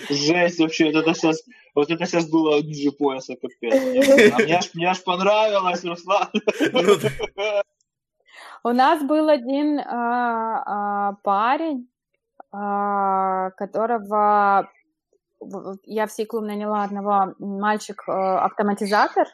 [0.09, 1.43] Жесть вообще, вот это сейчас,
[1.75, 3.75] вот это сейчас было ниже пояса капец.
[4.33, 6.29] А мне аж, мне аж понравилось, Руслан.
[6.73, 6.97] Ну,
[8.64, 11.88] У нас был один а, а, парень,
[12.51, 14.71] а, которого
[15.85, 19.27] я в C-клуб наняла одного мальчик-автоматизатор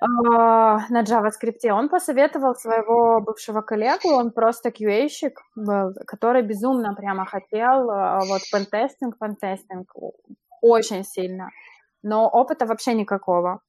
[0.00, 1.68] на JavaScript.
[1.70, 8.42] Он посоветовал своего бывшего коллегу, он просто QA-щик был, который безумно прямо хотел а, вот
[8.52, 9.92] пентестинг, пентестинг
[10.60, 11.50] очень сильно,
[12.02, 13.60] но опыта вообще никакого.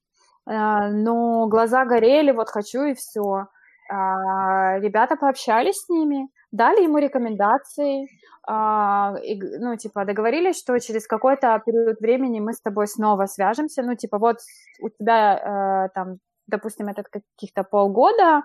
[0.45, 3.47] А, Но глаза горели, вот хочу и все.
[3.91, 8.07] Ребята пообщались с ними, дали ему рекомендации, а,
[8.47, 14.17] ну, типа, договорились, что через какой-то период времени мы с тобой снова свяжемся, ну, типа,
[14.17, 14.37] вот
[14.81, 18.43] у тебя э, там, допустим, это каких-то полгода,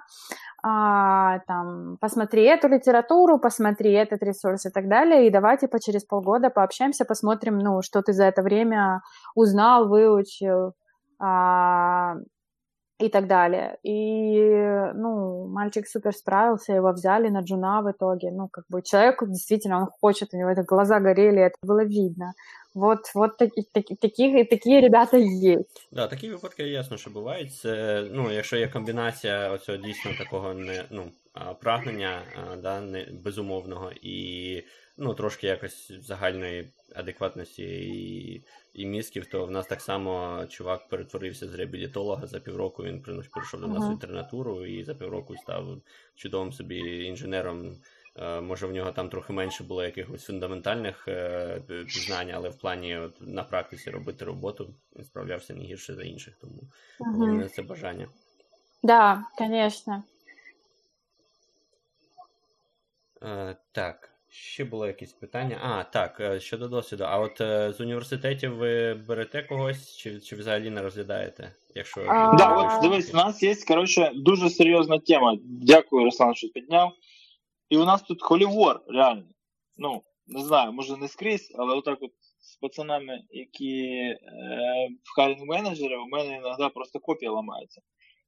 [0.62, 6.04] а, там, посмотри эту литературу, посмотри этот ресурс и так далее, и давай, типа, через
[6.04, 9.00] полгода пообщаемся, посмотрим, ну, что ты за это время
[9.34, 10.72] узнал, выучил,
[11.18, 12.16] а,
[13.03, 13.77] и так далее.
[13.83, 18.29] И, ну, мальчик супер справился, его взяли на джуна в итоге.
[18.31, 22.33] Ну, как бы человек действительно, он хочет, у него это глаза горели, это было видно.
[22.75, 25.87] Вот, вот таки, таки, таких, такие ребята есть.
[25.91, 27.55] Да, такі випадки ясно, що бувають.
[27.55, 33.07] Це, ну, якщо є комбінація оцього дійсно такого не, ну, а, прагнення а, да, не,
[33.23, 34.63] безумовного і
[34.96, 41.48] ну, трошки якось загальної адекватності і, і мізків, то в нас так само чувак перетворився
[41.48, 42.82] з реабілітолога за півроку.
[42.82, 45.78] Він прийшов до нас в інтернатуру і за півроку став
[46.14, 47.76] чудовим собі інженером.
[48.16, 52.96] Е, Може, в нього там трохи менше було якихось фундаментальних е, пізнань, але в плані
[52.98, 56.62] от, на практиці робити роботу він справлявся не гірше за інших, тому
[56.98, 58.08] головне це бажання.
[58.82, 60.02] Да, конечно.
[63.22, 64.13] Е, так.
[64.36, 65.58] Ще було якесь питання.
[65.62, 67.04] А, так, е, щодо досвіду.
[67.04, 71.52] А от е, з університетів ви берете когось, чи чи взагалі не розглядаєте?
[71.74, 72.34] Якщо А...
[72.34, 75.38] Да, от дивись, у нас є, коротше, дуже серйозна тема.
[75.44, 76.92] Дякую, Руслан, що підняв.
[77.68, 79.24] І у нас тут холівор, реально.
[79.76, 84.18] Ну, не знаю, може не скрізь, але отак от з пацанами, які е,
[85.02, 87.80] в хайрінг менеджери, у мене іноді просто копія ламається.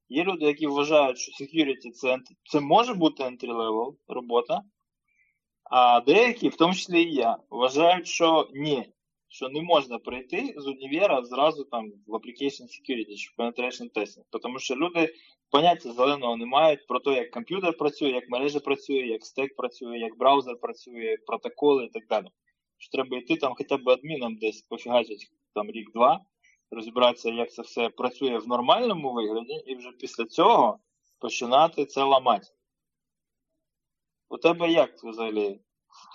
[0.09, 2.17] Є люди, які вважають, що security це,
[2.51, 4.61] це може бути entry level робота.
[5.69, 8.85] А деякі, в тому числі і я, вважають, що ні,
[9.27, 14.23] що не можна прийти з універа зразу там в application security чи в penetration testing.
[14.41, 15.13] Тому що люди
[15.51, 19.97] поняття зеленого не мають про те, як комп'ютер працює, як мережа працює, як стек працює,
[19.97, 22.27] як браузер працює, протоколи і так далі.
[22.77, 26.19] Що треба йти там хоча б адміном десь пофігачить там рік-два,
[26.71, 30.79] розібратися, як це все працює в нормальному вигляді, і вже після цього
[31.19, 32.47] починати це ламати.
[34.28, 35.60] У тебе як взагалі?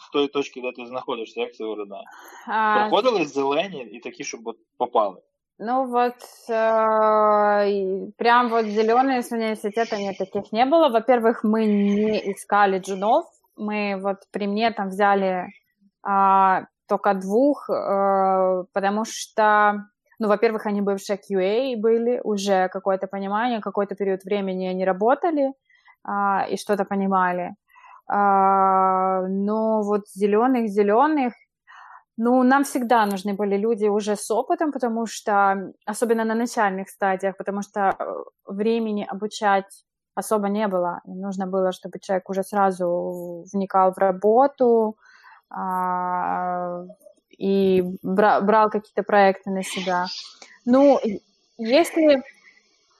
[0.07, 2.03] З тої точки, де ти знаходишся, як це виглядає?
[2.47, 2.75] А...
[2.89, 5.21] Проходили зелені і такі, щоб от попали?
[5.59, 6.15] Ну вот,
[6.49, 10.89] э, прям вот зеленые с университета нет, таких не было.
[10.89, 13.25] Во-первых, мы не искали джунов,
[13.55, 15.47] мы вот при мне там взяли
[16.07, 19.87] э, только двух, э, потому что,
[20.19, 25.53] ну, во-первых, они бывшие QA были, уже какое-то понимание, какой-то период времени они работали
[26.07, 27.55] э, и что-то понимали.
[28.08, 31.34] А, но вот зеленых-зеленых,
[32.16, 37.36] ну, нам всегда нужны были люди уже с опытом, потому что, особенно на начальных стадиях,
[37.36, 38.04] потому что э,
[38.46, 39.84] времени обучать
[40.14, 41.00] особо не было.
[41.06, 44.96] И нужно было, чтобы человек уже сразу вникал в работу
[45.48, 46.84] а,
[47.38, 50.06] и бра- брал какие-то проекты на себя.
[50.64, 51.00] Ну,
[51.56, 52.22] если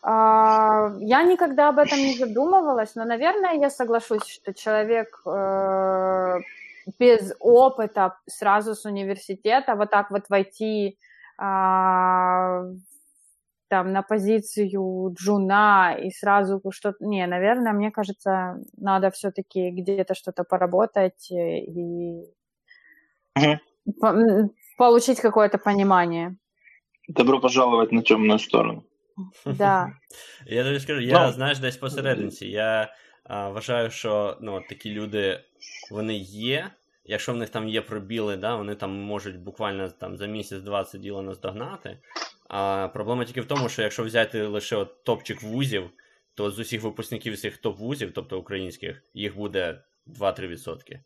[0.05, 6.39] я никогда об этом не задумывалась, но, наверное, я соглашусь, что человек э,
[6.99, 10.99] без опыта сразу с университета вот так вот войти
[11.39, 12.65] а,
[13.69, 17.05] там на позицию джуна и сразу что-то...
[17.05, 22.25] Не, наверное, мне кажется, надо все-таки где-то что-то поработать и
[23.37, 23.59] угу.
[24.01, 26.37] по- получить какое-то понимание.
[27.09, 28.85] Добро пожаловать на темную сторону.
[29.47, 29.93] Да.
[30.47, 31.33] Я тобі скажу, я, no.
[31.33, 32.47] знаєш, десь посерединці.
[32.47, 32.95] Я
[33.25, 35.41] а, вважаю, що ну, такі люди
[35.91, 36.71] вони є.
[37.05, 40.99] Якщо в них там є пробіли, да, вони там можуть буквально там за місяць-два це
[40.99, 41.99] діло наздогнати.
[42.49, 45.91] А проблема тільки в тому, що якщо взяти лише от топчик вузів,
[46.35, 50.99] то з усіх випускників цих топ-вузів, тобто українських, їх буде 2-3%.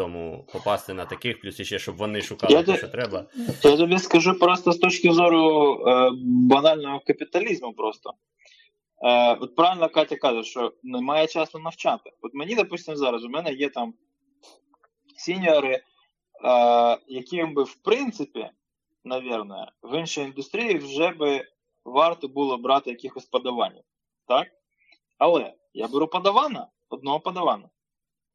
[0.00, 3.26] Тому попасти на таких, плюс ще, щоб вони шукали я те, що треба.
[3.62, 8.14] Я тобі скажу просто з точки зору е, банального капіталізму просто.
[9.02, 12.10] Е, От правильно Катя каже, що немає часу навчати.
[12.22, 13.94] От мені, допустимо, зараз у мене є там
[15.16, 15.82] сіньори, е,
[17.06, 18.50] яким би, в принципі,
[19.04, 21.44] навірно, в іншій індустрії вже би
[21.84, 23.82] варто було брати якихось подаванів.
[24.28, 24.46] Так?
[25.18, 27.68] Але я беру подавана, одного подавана.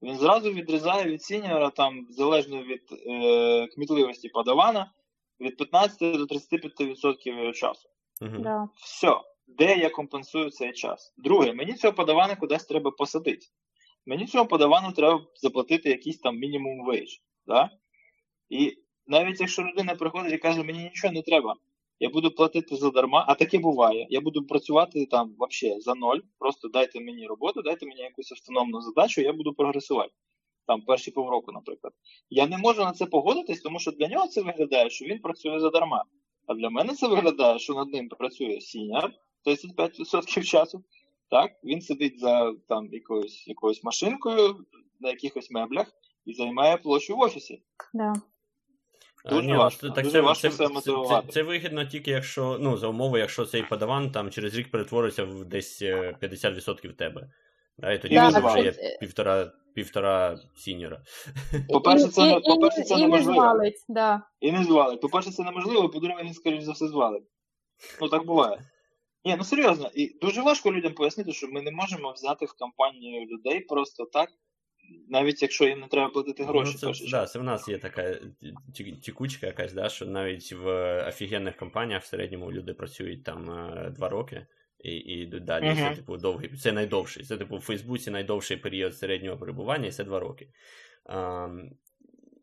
[0.01, 4.91] Він зразу відрізає від сіньора, там, залежно від е, кмітливості подавана,
[5.39, 7.89] від 15 до 35% часу.
[8.21, 8.37] Угу.
[8.39, 8.69] Да.
[8.75, 9.17] Все,
[9.47, 11.13] де я компенсую цей час.
[11.17, 13.47] Друге, мені цього подавана кудись треба посадити.
[14.05, 17.09] Мені цього подавану треба заплатити якийсь там мінімум вейдж.
[17.47, 17.69] Да?
[18.49, 18.77] І
[19.07, 21.55] навіть якщо людина приходить і каже, мені нічого не треба,
[21.99, 24.07] я буду платити задарма, а таке буває.
[24.09, 26.19] Я буду працювати там взагалі за ноль.
[26.39, 30.11] Просто дайте мені роботу, дайте мені якусь автономну задачу, я буду прогресувати.
[30.67, 31.93] Там перші півроку, наприклад.
[32.29, 35.59] Я не можу на це погодитись, тому що для нього це виглядає, що він працює
[35.59, 36.03] задарма.
[36.47, 39.11] А для мене це виглядає, що над ним працює senior
[39.45, 40.83] 35% часу.
[41.29, 44.65] Так, він сидить за там якоюсь якоюсь машинкою
[44.99, 45.91] на якихось меблях
[46.25, 47.61] і займає площу в офісі.
[47.93, 48.13] Да.
[49.29, 52.77] Дуже Ні, важко, так дуже це, важко це, це, це, це вигідно тільки якщо, ну,
[52.77, 57.29] за умови, якщо цей подаван там через рік перетвориться в десь 50% е, тебе.
[57.77, 61.01] Да, і тоді да, вже є півтора півтора сіньора.
[61.69, 63.31] По-перше, це, і, по-перше, це і, неможливо.
[63.31, 64.21] І не звалить, да.
[64.39, 65.01] І не звалить.
[65.01, 67.23] По-перше, це неможливо, по-друге, він, скоріш за все, звалить.
[68.01, 68.59] Ну, так буває.
[69.25, 73.25] Ні, ну серйозно, і дуже важко людям пояснити, що ми не можемо взяти в компанію
[73.25, 74.29] людей просто так,
[75.09, 76.77] навіть якщо їм не треба платити ну, гроші.
[76.83, 78.19] Ну, це, да, це в нас є така
[79.01, 80.67] тікучка якась, да, що навіть в
[81.07, 84.45] офігенних компаніях в середньому люди працюють там е, два роки
[84.79, 85.65] і і йдуть далі.
[85.65, 85.89] Uh-huh.
[85.89, 87.23] Це типу довгий, це найдовший.
[87.23, 90.49] Це типу в Фейсбуці найдовший період середнього перебування, і це два роки.
[91.05, 91.49] А,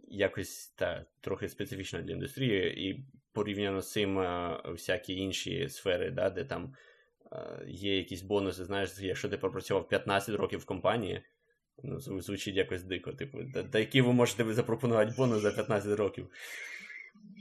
[0.09, 6.31] якось та, трохи специфічно для індустрії, і порівняно з цим е, всякі інші сфери, да,
[6.31, 6.75] де там
[7.67, 8.65] є якісь бонуси.
[8.65, 11.23] Знаєш, якщо ти пропрацював 15 років в компанії
[11.84, 13.12] Ну, звучить якось дико.
[13.12, 16.28] Типу, та, та які ви можете запропонувати бонус за 15 років?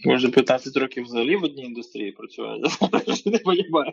[0.05, 2.69] Може, 15 років взагалі в одній індустрії працювати?
[2.93, 3.93] Не розумію.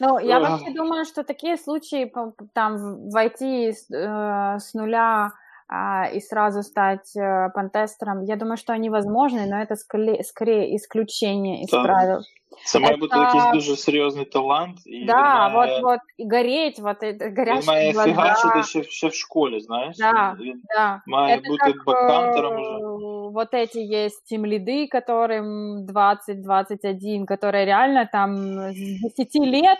[0.00, 2.12] Ну, я вообще думаю, что такие случаи
[2.52, 2.76] там
[3.10, 5.32] в IT э, с нуля
[5.68, 10.76] а, и сразу стать э, пентестером, я думаю, что они возможны, но это скорее, скорее
[10.76, 11.82] исключение из да.
[11.82, 12.20] правил.
[12.64, 14.78] Це має бути якийсь дуже серйозний талант.
[14.86, 15.74] І да, має...
[15.74, 16.96] вот, вот, і гореть, вот,
[17.36, 18.10] горящі Він має глаза.
[18.10, 19.96] фігачити ще, ще в школі, знаєш?
[19.96, 21.02] Да, Він да.
[21.06, 22.86] має Это бути как, баккантером уже.
[23.32, 29.78] Вот эти есть тим лиды, которым 20-21, которые реально там с 10 лет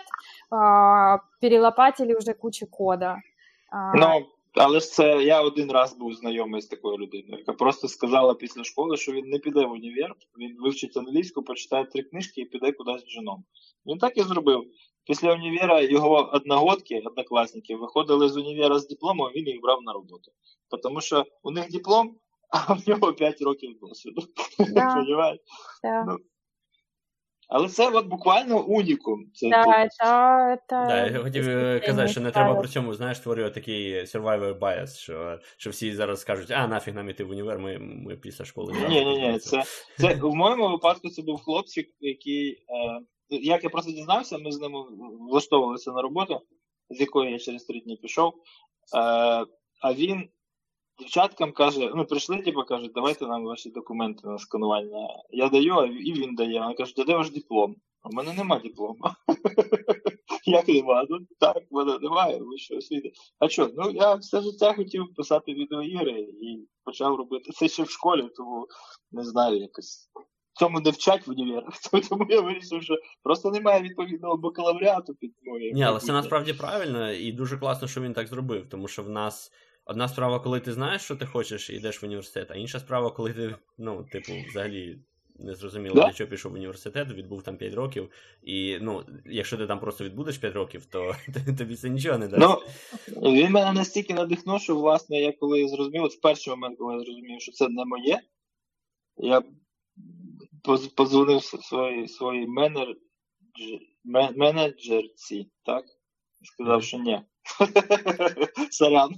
[0.51, 3.17] а, перелопатили уже кучу кода.
[3.71, 7.88] А, ну, але ж це я один раз був знайомий з такою людиною, яка просто
[7.88, 12.40] сказала після школи, що він не піде в універ, він вивчить англійську, почитає три книжки
[12.40, 13.44] і піде кудись джуном.
[13.86, 14.64] Він так і зробив.
[15.04, 20.32] Після універа його одногодки, однокласники, виходили з універа з дипломом, він їх брав на роботу.
[20.82, 22.16] Тому що у них диплом,
[22.50, 24.22] а в нього 5 років досвіду.
[24.58, 25.36] Да.
[27.54, 29.30] Але це от буквально унікум.
[29.34, 31.44] Це, да, це, це, да, я хотів
[31.86, 36.20] казати, що не треба при цьому, знаєш, створювати такий survivor bias, що що всі зараз
[36.20, 38.74] скажуть, а нафіг нам іти в універ, ми ми після школи.
[38.88, 39.62] Ні, ні, ні, це,
[39.98, 44.60] це в моєму випадку це був хлопчик, який, е, як я просто дізнався, ми з
[44.60, 44.72] ним
[45.30, 46.40] влаштовувалися на роботу,
[46.90, 48.32] з якої я через три дні пішов.
[48.32, 48.36] Е,
[49.80, 50.28] а він
[50.98, 55.08] дівчаткам каже, ну прийшли, типу, кажуть, давайте нам ваші документи на сканування.
[55.30, 56.60] Я даю, і він дає.
[56.60, 57.76] Вона каже, де ваш диплом?
[58.04, 58.98] У мене нема диплому.
[60.44, 61.06] Як нема?
[61.08, 63.12] Ну так, в мене немає, ви що освіти.
[63.38, 63.70] А що?
[63.76, 68.66] Ну я все життя хотів писати відеоігри і почав робити це ще в школі, тому
[69.12, 70.10] не знаю якось.
[70.54, 71.74] Цьому не вчать в універах,
[72.08, 75.72] тому я вирішив, що просто немає відповідного бакалавріату під моєю.
[75.74, 79.08] Ні, але це насправді правильно і дуже класно, що він так зробив, тому що в
[79.08, 79.52] нас.
[79.84, 83.10] Одна справа, коли ти знаєш, що ти хочеш, і йдеш в університет, а інша справа,
[83.10, 84.98] коли ти, ну, типу, взагалі
[85.38, 86.06] не зрозуміло, да?
[86.06, 88.10] для чого пішов в університет, відбув там 5 років.
[88.42, 91.14] І ну, якщо ти там просто відбудеш 5 років, то
[91.58, 92.42] тобі це нічого не дасть.
[92.42, 96.94] Ну, Він мене настільки надихнув, що, власне, я коли зрозумів, от в перший момент, коли
[96.94, 98.20] я зрозумів, що це не моє,
[99.16, 99.42] я
[100.96, 102.46] позвонив своїй своїй
[104.36, 105.84] менеджерці, так?
[106.44, 107.20] Сказав, що ні.
[108.70, 109.10] Сорян.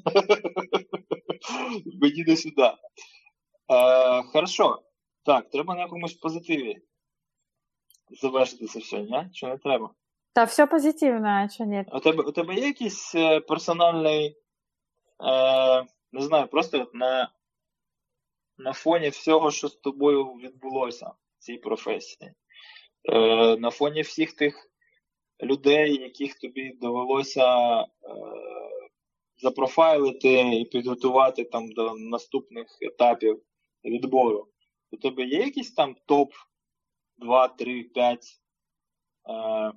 [2.01, 2.62] Мені не сюди.
[2.62, 4.83] Е, Хорошо.
[5.25, 6.79] Так, треба на якомусь позитиві
[8.22, 9.29] завершити це все, ні?
[9.33, 9.91] Чи не треба?
[10.33, 11.85] Та все позитивно, а чи ні?
[11.93, 17.33] У тебе, у тебе є якийсь е, персональний, е, не знаю, просто на,
[18.59, 22.33] на фоні всього, що з тобою відбулося в цій професії.
[23.12, 24.70] Е, На фоні всіх тих
[25.45, 27.86] людей, яких тобі довелося е,
[29.36, 33.42] запрофайлити і підготувати там до наступних етапів
[33.84, 34.49] відбору.
[34.90, 36.32] У тебе є якийсь там топ
[37.18, 38.24] 2, 3, 5
[39.28, 39.72] е,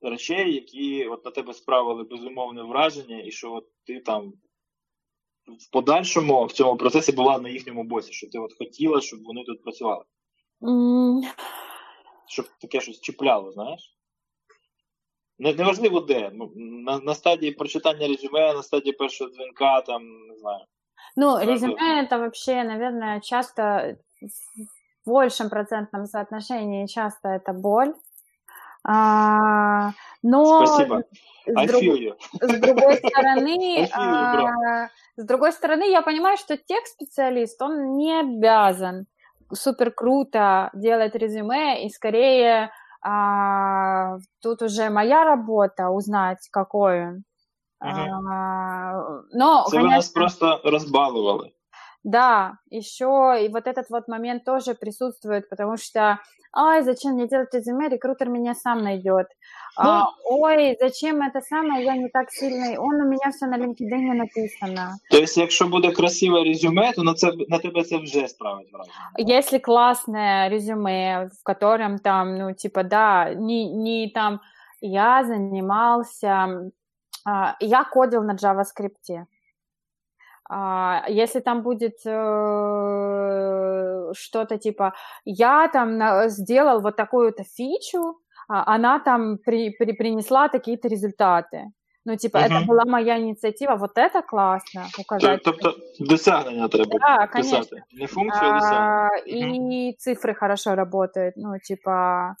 [0.00, 4.32] речей, які от на тебе справили безумовне враження, і що от ти там
[5.46, 9.44] в подальшому в цьому процесі була на їхньому боці, що ти от хотіла, щоб вони
[9.44, 10.04] тут працювали?
[10.60, 11.20] Mm.
[12.28, 13.94] Щоб таке щось чіпляло, знаєш?
[15.39, 16.31] Неважливо де.
[16.33, 20.65] Ну, на на стадії прочитання резюме, на стадії першого дзвінка, там, не знаю.
[21.15, 23.95] Ну, резюме это вообще, наверное, часто
[25.05, 27.93] в большем процентном соотношении часто это боль.
[28.83, 29.91] А,
[30.23, 31.03] но Спасибо.
[31.45, 31.83] С, друг...
[32.41, 39.05] с другой стороны, а, с другой стороны, я понимаю, что тех-специалист, он не обязан
[39.51, 42.71] супер круто делать резюме и скорее
[43.04, 47.24] а, тут уже моя работа узнать, какой он.
[47.78, 48.20] Ага.
[48.30, 51.53] А, но, Це конечно, нас просто разбаловали.
[52.04, 56.18] Да, еще и вот этот вот момент тоже присутствует, потому что,
[56.52, 59.26] ой, зачем мне делать резюме, рекрутер меня сам найдет.
[59.76, 64.14] А, ой, зачем это самое, я не так сильный, он у меня все на LinkedIn
[64.14, 64.96] написано.
[65.10, 68.94] Тобто, якщо буде красиве резюме, то на, це, на тебе це вже справить враження.
[69.36, 74.40] Если классное резюме, в котором там, ну, типа, да, не, не там,
[74.80, 76.48] я занимался,
[77.26, 79.24] а, я кодил на JavaScript.
[80.48, 82.12] А, если там будет э,
[84.12, 90.88] что-то типа, я там сделал вот такую-то фичу, а она там при, при, принесла такие-то
[90.88, 91.72] результаты.
[92.06, 92.46] Ну, типа, uh-huh.
[92.46, 95.42] это была моя инициатива, вот это классно указать.
[95.42, 97.32] Тобто досягнення треба да, писати.
[97.32, 97.78] конечно.
[97.92, 99.12] Не функцію, а досягнення.
[99.26, 99.96] И uh-huh.
[99.98, 102.36] цифры хорошо работают, ну, типа,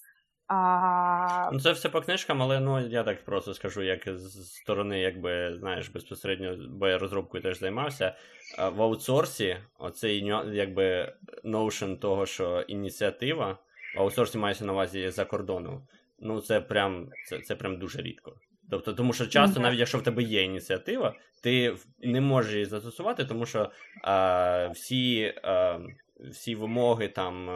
[0.48, 1.50] А...
[1.52, 5.56] Ну, це все по книжкам, але ну я так просто скажу, як з сторони, якби
[5.58, 8.14] знаєш, безпосередньо, бо я розробкою теж займався.
[8.58, 11.12] В аутсорсі, оцей якби
[11.44, 13.58] notion того, що ініціатива
[13.96, 15.86] в аутсорсі мається на увазі за кордону.
[16.18, 18.34] Ну, це прям це, це прям дуже рідко.
[18.70, 23.24] Тобто, тому що часто, навіть якщо в тебе є ініціатива, ти не можеш її застосувати,
[23.24, 23.70] тому що
[24.02, 25.78] а, всі а,
[26.31, 27.49] всі вимоги, там,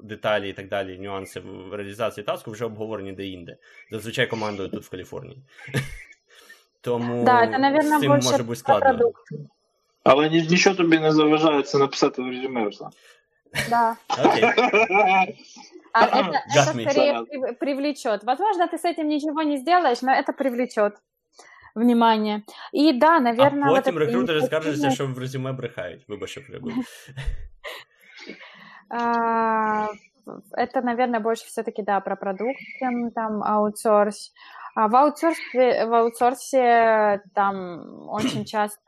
[0.00, 3.56] деталі і так далі, нюанси в реалізації таску вже обговорені де-інде.
[3.90, 5.42] Зазвичай командою тут в Каліфорнії.
[6.80, 9.12] Тому да, це, наверное, з цим може бути складно.
[10.04, 12.70] Але нічого тобі не заважає це написати в резюме.
[13.70, 13.96] Да.
[14.24, 14.44] Окей.
[15.92, 18.24] А это, это скорее привлечет.
[18.24, 20.92] Возможно, ты с этим ничего не сделаешь, но это привлечет
[21.74, 22.42] внимание.
[22.72, 23.70] И да, наверное...
[23.70, 26.08] А потім вот рекрутери скаржаться, що в резюме брехають.
[26.08, 26.72] Вибач, що прибув.
[28.89, 34.31] Это, наверное, больше все-таки, да, про продукт, чем там аутсорс.
[34.75, 38.81] А в аутсорсе, в аутсорсе там очень часто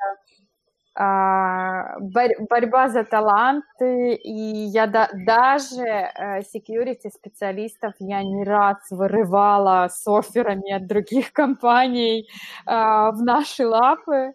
[1.00, 9.90] а, борьба за таланты, и я да, даже э, security специалистов я не раз вырывала
[9.90, 12.28] с офферами от других компаний
[12.66, 14.34] а, в наши лапы.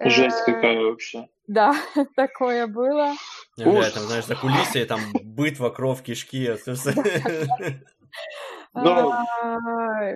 [0.00, 1.28] Жесть э, какая вообще.
[1.47, 1.73] Да,
[2.15, 3.13] такое было.
[3.57, 6.57] Я, там, знаешь, за кулисы, там битва, кров, кишки.
[8.75, 9.13] Ну,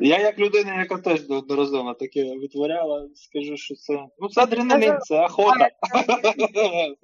[0.01, 3.93] Я як людина, яка теж неодноразово таке витворяла, скажу, що це.
[4.19, 5.69] Ну, це адреналін, це охота.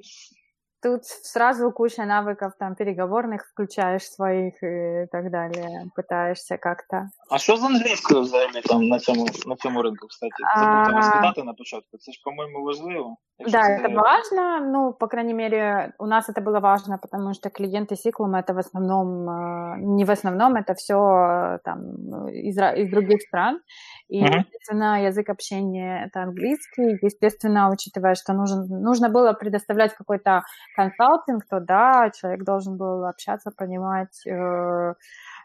[0.84, 7.09] Тут сразу куча навыков там переговорных включаешь своих и так далее, пытаешься как-то.
[7.30, 10.36] А що з англійською взагалі там на цьому на цьому ринку, кстати?
[10.57, 11.97] Забув розказати на початку.
[11.97, 13.18] Це ж, по-моєму, важливо.
[13.51, 14.61] Да, это важно.
[14.61, 18.59] Ну, по крайней мере, у нас это было важно, потому что клиенты Сиклума это в
[18.59, 23.61] основном, не в основном, это все там из, из других стран.
[24.09, 24.38] И, uh-huh.
[24.38, 26.99] естественно, язык общения это английский.
[27.03, 30.43] Естественно, учитывая, что нужен, нужно было предоставлять какой-то
[30.76, 34.95] консалтинг, то да, человек должен был общаться, понимать, э,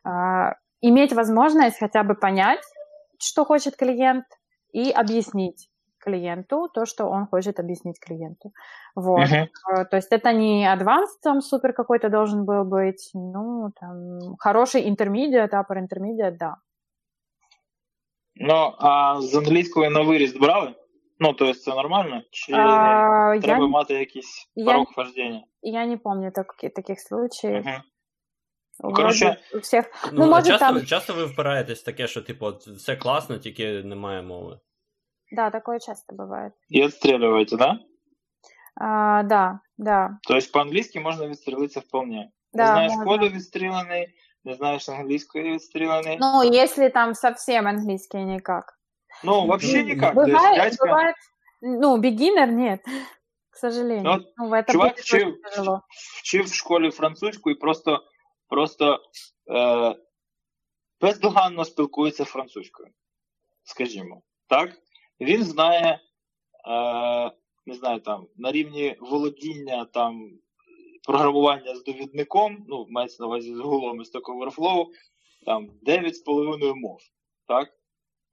[0.05, 0.09] э,
[0.81, 2.61] иметь возможность хотя бы понять,
[3.19, 4.25] что хочет клиент,
[4.73, 5.69] и объяснить
[6.06, 8.52] клиенту то, что он хочет объяснить клиенту.
[8.94, 9.28] Вот.
[9.28, 9.46] Uh-huh.
[9.90, 15.50] То есть это не advanced там супер какой-то должен был быть, ну, там, хороший intermediate,
[15.52, 16.56] upper intermediate, да.
[18.34, 20.74] Ну, а з англійської на виріст брали?
[21.18, 22.22] Ну, то есть це нормально?
[22.30, 23.68] Чи а, треба я...
[23.68, 24.82] мати якийсь порог я...
[24.82, 25.44] вхождения?
[25.62, 27.64] Я не помню так, таких случаев.
[27.66, 27.74] Угу.
[28.80, 29.84] Ну, коротше, у всіх...
[30.12, 30.86] ну, ну, може, часто, там...
[30.86, 34.58] часто ви впираєтесь таке, що, типу, все класно, тільки немає мови.
[35.30, 36.52] Да, такое часто бывает.
[36.68, 37.78] И отстреливаете, да?
[38.76, 40.18] А, да, да.
[40.26, 42.30] То есть по-английски можно відстрілитися вполне.
[42.52, 43.04] Да, не знаешь можно.
[43.04, 44.08] коду відстрілений,
[44.44, 46.18] не знаешь английскую відстрілений.
[46.20, 48.78] Ну, если там совсем английский никак.
[49.24, 50.14] Ну, вообще никак.
[50.14, 50.86] Бывает, То есть, дядька...
[50.86, 51.14] бывает
[51.62, 52.82] ну, beginner нет,
[53.50, 54.04] к сожалению.
[54.04, 55.36] Ну, ну, в этом чувак вчив,
[56.22, 58.04] вчив в школі французьку і просто,
[58.48, 59.00] просто
[59.50, 59.96] е,
[61.00, 62.88] бездоганно спілкується французькою.
[63.64, 64.70] Скажімо, так?
[65.21, 65.99] Він знає,
[66.67, 67.31] е,
[67.65, 70.31] не знаю, там, на рівні володіння там,
[71.03, 74.85] програмування з довідником, ну, мається на увазі з Google і Stack Overflow,
[75.45, 76.99] там 9,5 мов.
[77.47, 77.69] Так?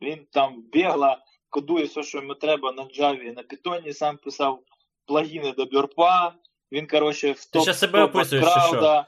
[0.02, 4.62] Він там бігла, кодує все, що йому треба на Java, на Python, сам писав
[5.06, 6.34] плагіни до Бюрпа.
[6.72, 9.06] Він, коротше, в топ, Ти себе описуєш, крауда.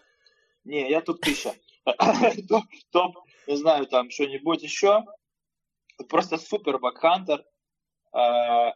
[0.65, 1.51] Ні, я тут пишу.
[2.49, 3.17] топ, топ,
[3.49, 5.03] не знаю, там, що-небудь еще.
[6.09, 7.45] Просто супер бакхантер.
[8.16, 8.74] А,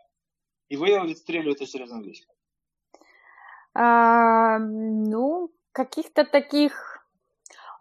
[0.70, 2.36] и вы его відстрілюєте через английский.
[3.74, 6.96] А, ну, каких-то таких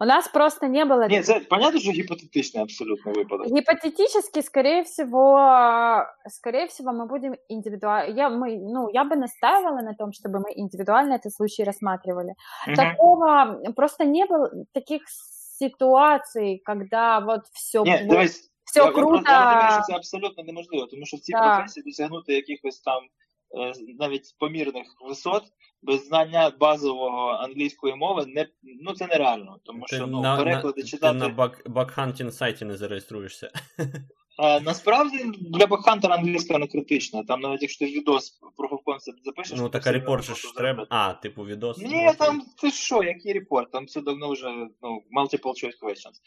[0.00, 1.08] у нас просто не было...
[1.08, 3.46] Нет, это понятно, что гипотетичный абсолютно выпадок.
[3.46, 8.12] Гипотетически, скорее всего, скорее всего, мы будем индивидуально...
[8.14, 12.34] Я, мы, ну, я бы настаивала на том, чтобы мы индивидуально этот случай рассматривали.
[12.66, 12.74] Угу.
[12.74, 15.02] Такого просто не было таких
[15.58, 17.84] ситуаций, когда вот все...
[17.84, 18.08] Нет, будет...
[18.08, 18.28] давай
[18.69, 19.23] все я, круто.
[19.25, 23.01] Я, я розумію, що це абсолютно неможливо, тому що в цій професії досягнути якихось там
[23.99, 25.43] навіть помірних висот
[25.81, 28.47] без знання базового англійської мови не
[28.81, 31.19] ну це нереально, тому що ну, на, переклади на, читати.
[31.19, 33.51] Ти на бак, bug hunting сайті не зареєструєшся.
[34.41, 37.23] А, Насправді для bug hunter а англійська не критична.
[37.23, 39.57] Там навіть якщо ти відос proof of concept запишеш.
[39.57, 40.87] Ну так а report ж треба.
[40.89, 41.77] А, типу відос.
[41.77, 43.71] Ні, там ти що, який репорт?
[43.71, 44.47] Там все давно вже
[44.81, 46.19] ну, multiple choice questions.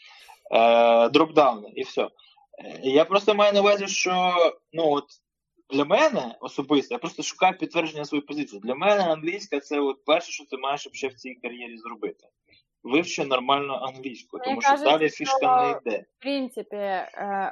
[0.51, 2.09] Е, дропдауни і все.
[2.83, 4.33] Я просто маю на увазі, що
[4.73, 5.05] ну от
[5.69, 8.61] для мене особисто, я просто шукаю підтвердження своєї позиції.
[8.63, 12.27] Для мене англійська це от перше, що ти маєш ще в цій кар'єрі зробити.
[12.83, 16.05] вивчи нормально англійську, Мені тому що далі фішка не йде.
[16.19, 17.51] В принципе, э,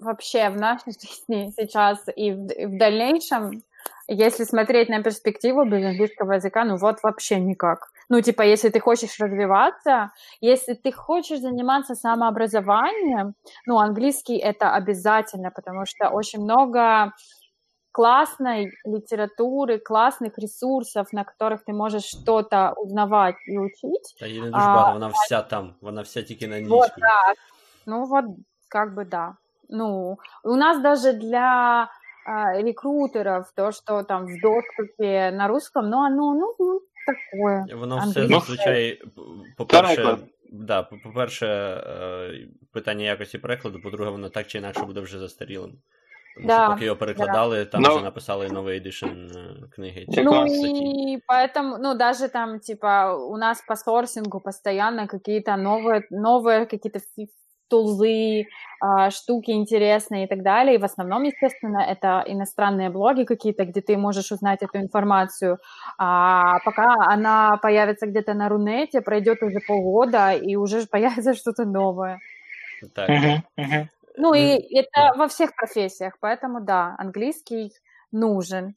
[0.00, 3.62] вообще в нашей жизни сейчас и в, и в дальнейшем,
[4.08, 7.78] если смотреть на перспективу без английского языка, ну вот вообще никак.
[8.09, 13.33] Ну, типа, если ты хочешь развиваться, если ты хочешь заниматься самообразованием,
[13.65, 17.13] ну, английский это обязательно, потому что очень много
[17.91, 24.15] классной литературы, классных ресурсов, на которых ты можешь что-то узнавать и учить.
[24.19, 27.01] Та її не дуже А, багато, вона вся там, вона вся тільки на Вот, англійській.
[27.01, 27.33] да.
[27.85, 28.25] Ну вот,
[28.69, 29.37] как бы да.
[29.69, 31.87] Ну, у нас даже для
[32.27, 37.75] а, рекрутеров то, что там в доступе на русском, ну, оно, ну, ну такое.
[37.79, 38.39] Воно все Англійська.
[38.39, 39.21] зазвичай, п-
[39.57, 40.19] по-перше, Переклад.
[40.51, 45.71] да, по- по-перше, е, питання якості перекладу, по-друге, воно так чи інакше буде вже застарілим.
[46.35, 49.29] Тому Да, що поки його перекладали, там Ну, вже написали новий едишн е,
[49.75, 50.05] книги.
[50.13, 50.51] чи Якраз.
[50.51, 51.13] Ну статті.
[51.13, 56.99] и поэтому, ну даже там типа у нас по сорсингу постоянно какие-то новые, новые какие-то
[56.99, 57.27] фи-
[57.70, 58.46] тулзы,
[58.80, 60.74] а, штуки интересные и так далее.
[60.74, 65.58] И в основном, естественно, это иностранные блоги какие-то, где ты можешь узнать эту информацию.
[65.98, 72.18] А пока она появится где-то на Рунете, пройдет уже полгода, и уже появится что-то новое.
[72.94, 73.08] Так.
[74.16, 77.72] Ну и это во всех профессиях, поэтому да, английский
[78.12, 78.74] нужен.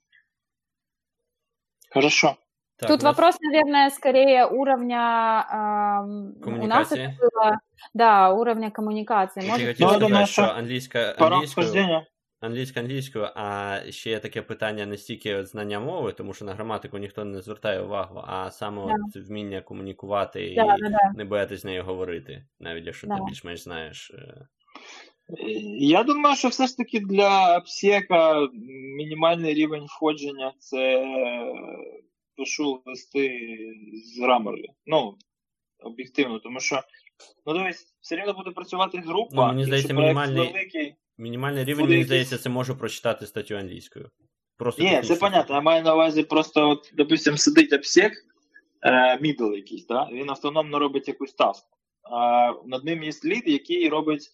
[1.89, 2.38] Хорошо.
[2.78, 7.58] Так, Тут нас- вопрос, наверное, скорее уровня ам, у нас это было,
[7.94, 9.44] да, уровня коммуникации.
[9.44, 12.02] Я Может, хотів сказати, думаю, що англійська, англійською,
[12.42, 16.98] англійська англійською, а ще є таке питання не стільки знання мови, тому що на граматику
[16.98, 18.94] ніхто не звертає увагу, а саме Да.
[18.94, 21.12] от вміння комунікувати і да, да, да.
[21.18, 24.12] не боятись з нею говорити, навіть якщо ти більш-менш знаєш.
[24.12, 24.46] е,
[25.80, 28.48] Я думаю, що все ж таки для псіка
[28.98, 31.06] мінімальний рівень входження це
[32.44, 33.30] пишу листи
[34.06, 34.66] з Grammarly.
[34.86, 35.18] Ну,
[35.80, 36.82] об'єктивно, тому що,
[37.46, 40.96] ну дивись, все рівно буде працювати група, Ну, мені здається, мінімальний- великий.
[41.18, 44.10] Мінімальний рівень, мені якийсь- здається, це можу прочитати статтю англійською.
[44.58, 45.56] Просто Ні, це понятно.
[45.56, 48.14] Я маю на увазі просто, от, допустим, сидить обсек,
[49.22, 50.10] мідл якийсь, да?
[50.12, 51.78] він автономно робить якусь таску.
[52.12, 54.30] А над ним є лід, який робить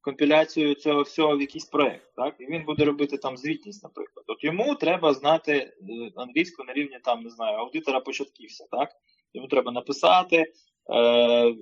[0.00, 2.14] компіляцію цього всього в якийсь проект.
[2.16, 2.34] Так?
[2.38, 4.24] І він буде робити там звітність, наприклад.
[4.28, 5.72] От йому треба знати е,
[6.16, 8.64] англійську на рівні там, не знаю, аудитора початківця.
[8.70, 8.90] Так?
[9.34, 11.54] Йому треба написати е,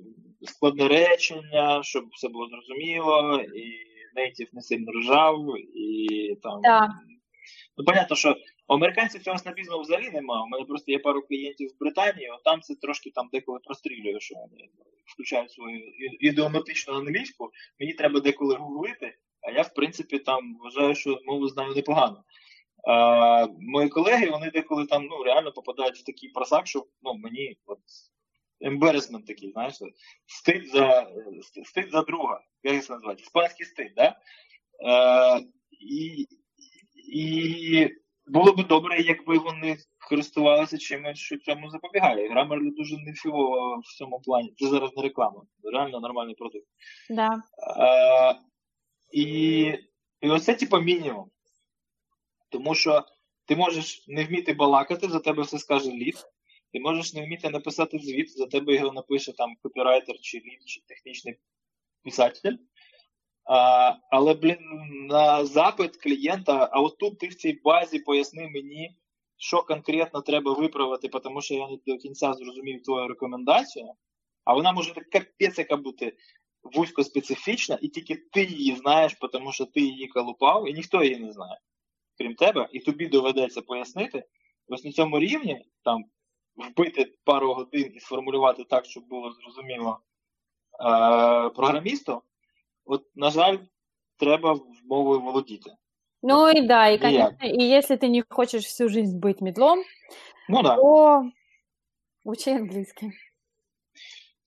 [0.42, 6.60] складне речення, щоб все було зрозуміло, і нейтів не сильно ржав, і там.
[6.62, 6.88] Да.
[7.76, 8.36] Ну, понятно, що
[8.68, 10.42] американців цього снобізму взагалі немає.
[10.42, 14.20] У мене просто є пару клієнтів в Британії, от там це трошки там деколи прострілює,
[14.20, 14.68] що вони
[15.06, 17.50] включають свою і- ідіоматичну англійську.
[17.80, 22.24] Мені треба деколи гуглити, а я, в принципі, там вважаю, що мову знаю непогано.
[22.88, 27.58] А, мої колеги, вони деколи там ну, реально попадають в такий просак, що ну, мені
[27.66, 27.78] от
[28.60, 29.74] ембересмент такий, знаєш,
[30.26, 31.10] стид за,
[31.64, 32.40] стид за друга.
[32.62, 33.24] Як це називається?
[33.24, 34.16] Іспанський стид, да?
[34.86, 35.40] Е,
[35.80, 36.26] і,
[37.12, 37.90] і
[38.28, 39.76] було б добре, якби вони
[40.08, 42.30] користувалися чимось, що цьому запобігає.
[42.30, 44.54] Grammarly дуже нефіово в цьому плані.
[44.56, 46.66] Це зараз не реклама, реально нормальний продукт.
[47.10, 47.42] Да.
[47.78, 48.40] Е,
[49.12, 49.24] і,
[50.20, 51.30] і оце, типу, мінімум.
[52.48, 53.04] Тому що
[53.46, 56.16] ти можеш не вміти балакати, за тебе все скаже лід.
[56.72, 60.80] Ти можеш не вміти написати звіт, за тебе його напише там копірайтер чи лід, чи
[60.88, 61.38] технічний
[62.04, 62.56] писатель.
[64.10, 64.58] Але, блін,
[65.08, 68.96] на запит клієнта, а от тут ти в цій базі поясни мені,
[69.36, 73.92] що конкретно треба виправити, тому що я не до кінця зрозумів твою рекомендацію,
[74.44, 76.16] а вона може так капець яка бути
[76.62, 81.16] вузько специфічна, і тільки ти її знаєш, тому що ти її колупав, і ніхто її
[81.16, 81.60] не знає,
[82.18, 84.24] крім тебе, і тобі доведеться пояснити.
[84.68, 86.04] Ось на цьому рівні там
[86.56, 92.22] вбити пару годин і сформулювати так, щоб було зрозуміло е- програмісту.
[92.88, 93.56] От, на жаль,
[94.18, 95.70] треба мовою володіти.
[96.22, 99.78] Ну и да, и, конечно, и если ты не хочешь всю жизнь быть медлом,
[100.48, 101.30] Ну да, то
[102.24, 103.12] учи английский.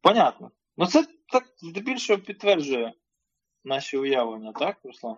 [0.02, 0.52] понятно.
[0.78, 2.94] Ну це так здебільшого підтверджує
[3.64, 5.18] наші уявлення, так, Руслан?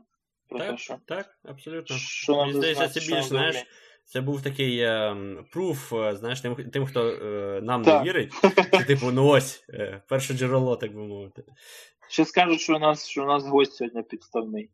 [0.50, 1.96] Про те, Так, що, так, абсолютно.
[1.98, 3.66] що Мені здається, це більш, знаєш,
[4.06, 8.04] це був такий ем, пруф, е, знаєш, тим, тим хто е, нам Так.
[8.04, 8.34] не вірить.
[8.72, 11.44] Це, типу, ну ось, е, перше джерело, так би мовити.
[12.10, 14.70] Ще скажуть, що у нас, що у нас гость сьогодні підставний.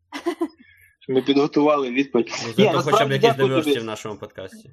[1.00, 2.32] Що ми підготували відповідь.
[2.46, 4.70] Ну, Ні, зато хоча б якісь дякую в нашому подкасті.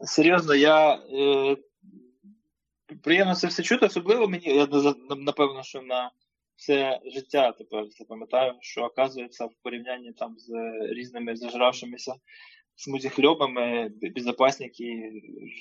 [0.00, 1.56] Серйозно, я е,
[3.02, 4.68] приємно це все чути, особливо мені, я
[5.16, 6.10] напевно, що на
[6.56, 12.14] все життя тепер запам'ятаю, що оказується в порівнянні там з різними зажравшимися
[12.80, 15.12] смузіхльобами, безопасники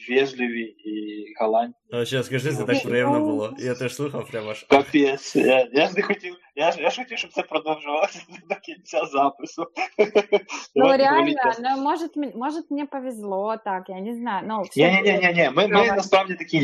[0.09, 1.73] вежливі і галантні.
[1.91, 3.53] А ще скажи, це так приємно було.
[3.59, 4.63] Я теж слухав прямо аж.
[4.63, 5.35] Капець.
[5.35, 9.05] Я, я ж не хотів, я ж, я ж хотів, щоб це продовжувалося до кінця
[9.05, 9.67] запису.
[10.75, 14.45] Ну, реально, ну, может, м- может, мне повезло так, я не знаю.
[14.47, 16.59] Ну, всё Ні, ні, ні, ні, ми, ми насправді такі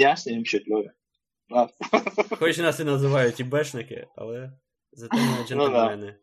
[0.69, 0.89] Льові.
[1.49, 1.69] Да.
[2.39, 4.51] Хоч нас і називають і бешники, але
[4.91, 6.15] зате ми джентльмени.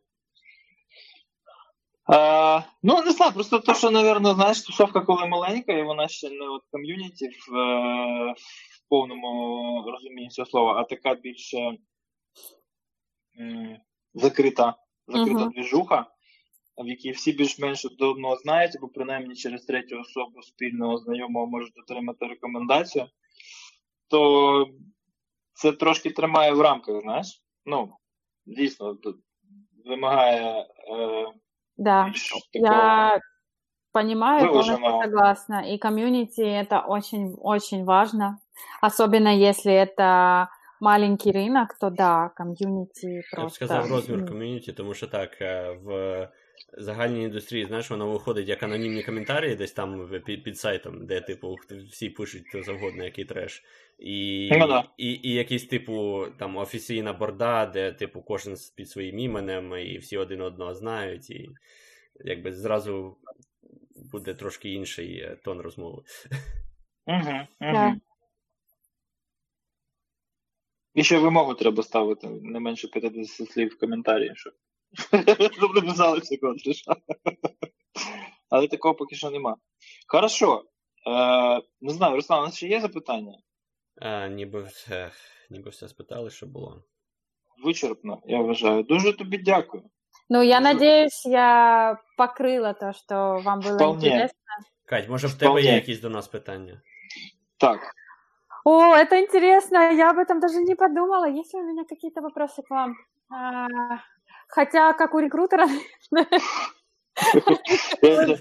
[2.15, 6.31] А, ну, не знаю, просто то, що, напевно, знаєш, тусовка, коли маленька, і вона ще
[6.31, 11.59] не от ком'юніті в, е, в повному розумінні цього слова, а така більше
[13.41, 13.77] м,
[14.15, 15.51] закрита, закрита Мгм.
[15.51, 16.07] двіжуха,
[16.85, 21.79] в якій всі більш-менш до одного знають, або принаймні через третю особу спільного знайомого можуть
[21.79, 23.07] отримати рекомендацію,
[24.09, 24.67] то
[25.55, 27.43] це трошки тримає в рамках, знаєш?
[27.67, 27.93] Ну,
[28.47, 28.99] дійсно,
[29.85, 30.67] вимагає.
[30.89, 31.33] Е,
[31.78, 33.20] Да, більш я
[33.92, 35.04] понимаю, полностью выложенного.
[35.04, 35.62] согласна.
[35.74, 38.38] И комьюнити это очень-очень важно.
[38.82, 40.48] Особенно если это
[40.80, 43.50] маленький рынок, то да, комьюнити Я б просто...
[43.56, 46.30] сказав розмір м, ком'юніті, тому що так, е, в
[46.79, 51.57] загальній індустрії, знаєш, воно виходить як анонімні коментарі десь там під, під сайтом, де, типу,
[51.91, 53.63] всі пишуть хто завгодно, який треш.
[53.99, 54.85] І, Ну да.
[54.97, 60.17] і, і якийсь, типу, там офіційна борда, де, типу, кожен під своїм іменем, і всі
[60.17, 61.51] один одного знають, і
[62.25, 63.17] якби зразу
[64.13, 66.03] буде трошки інший е, тон розмови.
[67.07, 68.01] Угу, угу.
[70.95, 74.53] І ще вимогу треба ставити не менше 50 слів в коментарі, щоб
[75.58, 76.96] щоб не писали все контриша.
[78.50, 79.56] Але такого поки що нема.
[80.08, 80.64] Хорошо.
[81.08, 83.38] Е, не знаю, Руслан, у нас ще є запитання?
[84.02, 85.12] А, ніби, е,
[85.50, 86.84] ніби все спитали, що було.
[87.66, 88.84] Вичерпно, я вважаю.
[88.84, 89.84] Дуже тобі дякую.
[90.30, 93.16] Ну, я Дуже- надеюсь, я покрыла то, что
[93.46, 94.08] вам было Вполне.
[94.08, 94.40] интересно.
[94.86, 95.68] Кать, може в тебе Вполне.
[95.68, 96.82] є якісь до нас питання?
[97.58, 97.80] Так.
[98.66, 101.28] О, это интересно, я об этом даже не подумала.
[101.30, 102.96] Есть ли у меня какие-то вопросы к вам?
[104.52, 105.68] А, хотя, как у рекрутера,
[108.02, 108.38] Це,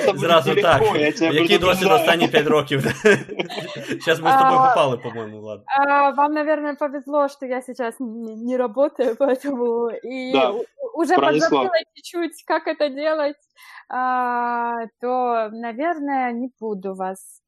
[0.00, 0.80] це буде Зразу так.
[0.80, 2.00] нелегко, я тебе Який досвід предупреждаю.
[2.00, 2.80] останні 5 років?
[4.04, 4.68] Зараз ми з тобою А.
[4.68, 5.64] попали, по-моєму, ладно.
[5.66, 10.64] а, вам, наверное, повезло, что я сейчас не, не работаю, поэтому и Да, у-
[10.94, 11.58] уже пронесло.
[11.58, 13.36] подзабыла чуть-чуть, как это делать,
[13.88, 17.42] а, то, наверное, не буду вас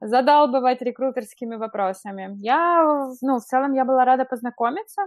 [0.00, 2.30] задалбывать рекрутерскими вопросами.
[2.38, 2.84] Я,
[3.22, 5.02] ну, в целом, я была рада познакомиться.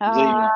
[0.00, 0.52] А, Взаимно.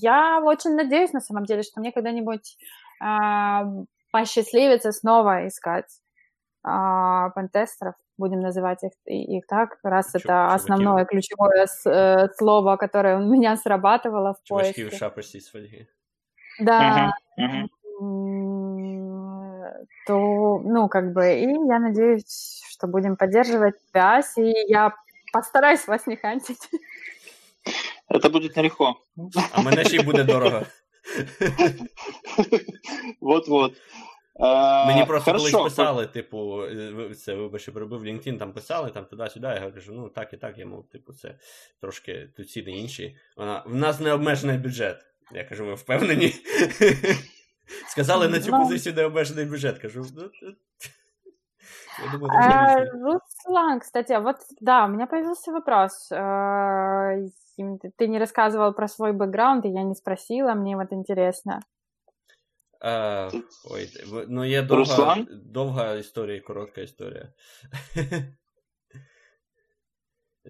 [0.00, 2.56] я очень надеюсь, на самом деле, что мне когда-нибудь
[3.00, 3.64] а,
[4.10, 6.00] посчастливится снова искать
[6.62, 10.54] а, пентестеров, будем называть их, их так, раз Чу- это чуваки.
[10.54, 14.82] основное ключевое с- э, слово, которое у меня срабатывало в поиске.
[16.58, 17.70] Да, Мгм.
[18.02, 24.94] м, то, ну, как бы, и я надеюсь, что будем поддерживать связь, и я
[25.32, 26.68] постараюсь вас не хантить.
[28.22, 28.94] Це буде нелегко.
[29.52, 30.66] А мене ще й буде дорого.
[33.20, 33.72] Вот-вот.
[34.86, 36.62] Мені просто колись писали, типу,
[37.16, 39.46] це вибач, що перебив LinkedIn, там писали там туди-сюди.
[39.46, 41.34] Я кажу, ну так і так, я мов, типу, це
[41.80, 43.16] трошки тут ціни інші.
[43.36, 45.06] Вона в нас необмежений бюджет.
[45.32, 46.34] Я кажу, ви впевнені?
[47.88, 48.58] Сказали на цю Ну.
[48.62, 49.78] позицію необмежений бюджет.
[49.78, 50.30] Кажу, ну.
[51.99, 53.11] е, Я думаю, Э, це логічно.
[53.45, 56.11] Руслан, кстати, а вот, да, у меня появился вопрос.
[56.11, 61.59] Э, им- Ты не рассказывал про свой бэкграунд, и я не спросила, мне вот интересно.
[62.81, 63.29] А,
[63.71, 65.27] ой, в- ну є довга, Руслан?
[65.31, 67.33] довга історія і коротка історія.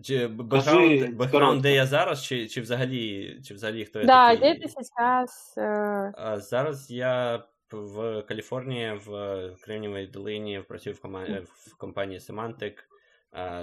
[0.04, 1.62] Чи б- бекграунд, бекграунд, коротко.
[1.62, 4.52] де я зараз, чи, чи взагалі, чи взагалі хто я Да, такий?
[4.54, 5.54] где ты сейчас?
[5.58, 9.11] э, А зараз я в Каліфорнії, в
[9.63, 12.75] Кремнієвій долині, працюю в, кома- в компанії Semantic,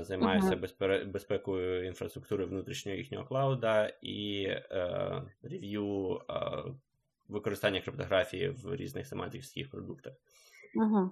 [0.04, 0.60] займаюся Мгм.
[0.62, 6.64] безпе- безпекою інфраструктури внутрішнього їхнього клауда і е, рев'ю е,
[7.28, 10.14] використання криптографії в різних семантичних продуктах.
[10.76, 11.12] мгм.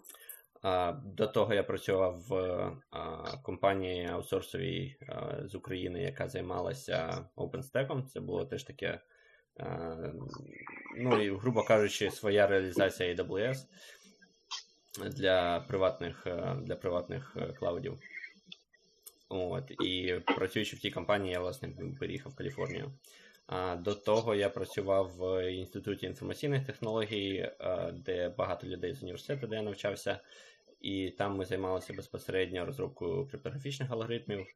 [0.61, 2.71] А, До того я працював в
[3.43, 4.95] компанії аутсорсовій
[5.43, 8.03] з України, яка займалася OpenStack.
[8.05, 8.99] Це було теж таке,
[10.97, 13.57] ну і, грубо кажучи, своя реалізація AWS
[15.03, 17.99] для приватних, е, для приватних е, клаудів.
[19.29, 22.91] От, і працюючи в тій компанії, я власне переїхав в Каліфорнію.
[23.47, 29.47] А, До того я працював в інституті інформаційних технологій, е, де багато людей з університету,
[29.47, 30.19] де я навчався,
[30.81, 34.47] і там ми займалися безпосередньо розробкою криптографічних алгоритмів.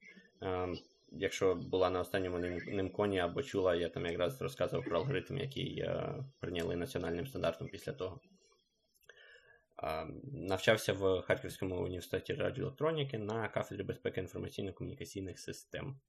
[1.12, 5.80] Якщо була на останньому ним- нимконі або чула, я там якраз розказував про алгоритм, який
[5.80, 8.20] е, прийняли національним стандартом після того.
[10.24, 16.00] Навчався в Харківському університеті радіоелектроніки на кафедрі безпеки інформаційно-комунікаційних систем.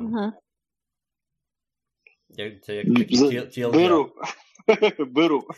[0.00, 0.32] Угу.
[2.62, 3.72] Це як TLDR.
[4.98, 5.48] Беру.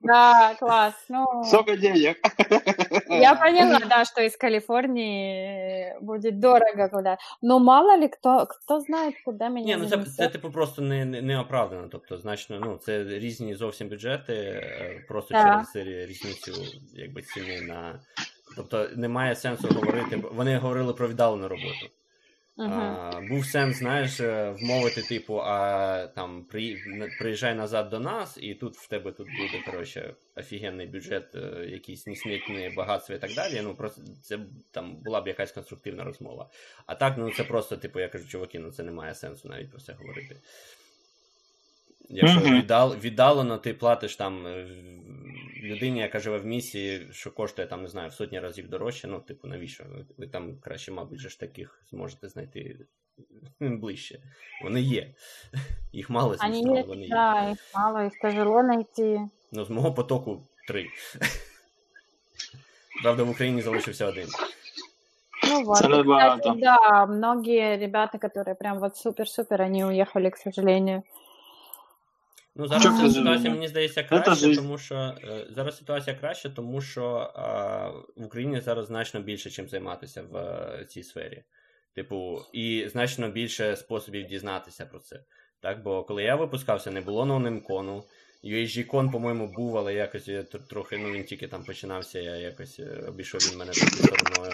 [0.00, 0.94] Да, класс.
[1.08, 2.16] Ну, Сколько денег?
[3.08, 7.18] Я поняла, да, что из Калифорнии будет дорого куда.
[7.42, 11.04] Но мало ли кто, кто знает, куда меня Ні, ну це, це типу просто не,
[11.04, 11.88] не, не оправдано.
[11.92, 14.62] Тобто, значно, ну, це різні зовсім бюджети,
[15.08, 15.64] просто да.
[15.74, 16.52] через різницю
[16.94, 18.00] якби ціни на.
[18.56, 20.22] Тобто немає сенсу говорити.
[20.32, 21.86] Вони говорили про віддалену роботу.
[22.58, 26.44] А, Був сенс, знаєш, е, вмовити, типу, а там
[27.18, 32.06] приїжджай назад до нас, і тут в тебе тут буде коротше, офігенний бюджет, е, якісь
[32.06, 33.60] несмітні багатства і так далі.
[33.62, 34.38] Ну, просто це
[34.70, 36.50] там була б якась конструктивна розмова.
[36.86, 39.70] А так, ну це просто, типу, я кажу, чуваки, ну це не має сенсу навіть
[39.70, 40.36] про це говорити.
[42.08, 42.58] Якщо mm-hmm.
[42.58, 44.66] віддал, віддалено ти платиш там е,
[45.62, 49.20] людині, яка живе в місті, що коштує там, не знаю, в сотні разів дорожче, ну,
[49.20, 49.84] типу, навіщо?
[50.18, 52.76] Ви там краще, мабуть, ж таких зможете знайти
[53.60, 54.18] ближче.
[54.64, 55.14] Вони є.
[55.92, 57.08] Їх мало, звісно, але вони є.
[57.08, 59.20] Да, їх мало, їх тяжело знайти.
[59.52, 60.86] Ну, з мого потоку три.
[63.02, 64.26] Правда, в Україні залишився один.
[65.48, 71.02] Ну вот, кстати, да, многие ребята, которые прям вот супер-супер, они уехали, к сожалению.
[72.58, 77.32] Ну, зараз Чого ситуація, мені здається, краще, тому що е, зараз ситуація краще, тому що
[77.34, 81.42] а, в Україні зараз значно більше чим займатися в а, цій сфері.
[81.94, 85.20] Типу, і значно більше способів дізнатися про це.
[85.60, 88.04] Так, Бо коли я випускався, не було ноунемкону,
[88.44, 93.04] UAG-кон, по-моєму, був, але якось я трохи, ну він тільки там починався, я якось е,
[93.08, 94.52] обійшов він мене трохи стороною.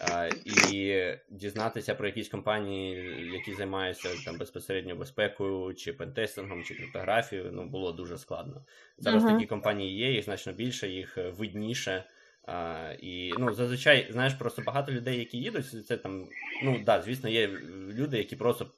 [0.00, 0.30] А,
[0.70, 2.94] І дізнатися про якісь компанії,
[3.32, 8.64] які займаються там безпосередньо безпекою, чи пентестингом, чи криптографією, ну було дуже складно.
[8.98, 9.32] Зараз uh-huh.
[9.32, 12.04] такі компанії є, їх значно більше, їх е, видніше.
[12.46, 16.28] А, І ну, зазвичай, знаєш, просто багато людей, які їдуть, це там,
[16.64, 17.48] ну да, звісно, є
[17.88, 18.70] люди, які просто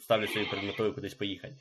[0.00, 1.54] ставлять собі перед метою кудись поїхати.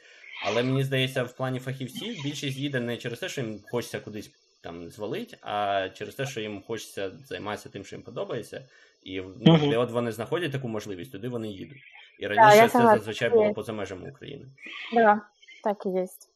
[0.45, 4.31] Але мені здається, в плані фахівців більшість їде не через те, що їм хочеться кудись
[4.61, 8.68] там звалить, а через те, що їм хочеться займатися тим, що їм подобається.
[9.03, 9.70] І ну, uh-huh.
[9.70, 11.83] де от вони знаходять таку можливість, туди вони їдуть.
[12.18, 14.47] І раніше да, це зазвичай було поза межами України.
[14.95, 15.20] Да,
[15.64, 16.29] так и есть.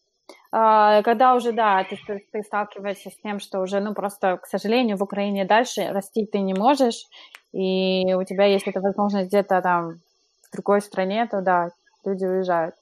[0.50, 4.46] А, когда уже, да, ты, ты, ты сталкиваешься с тем, что уже, ну, просто, к
[4.46, 7.06] сожалению, в Украине дальше расти ты не можешь,
[7.52, 10.00] и у тебя есть эта возможность где-то там
[10.42, 11.70] в другой стране, то да,
[12.04, 12.74] люди уезжают.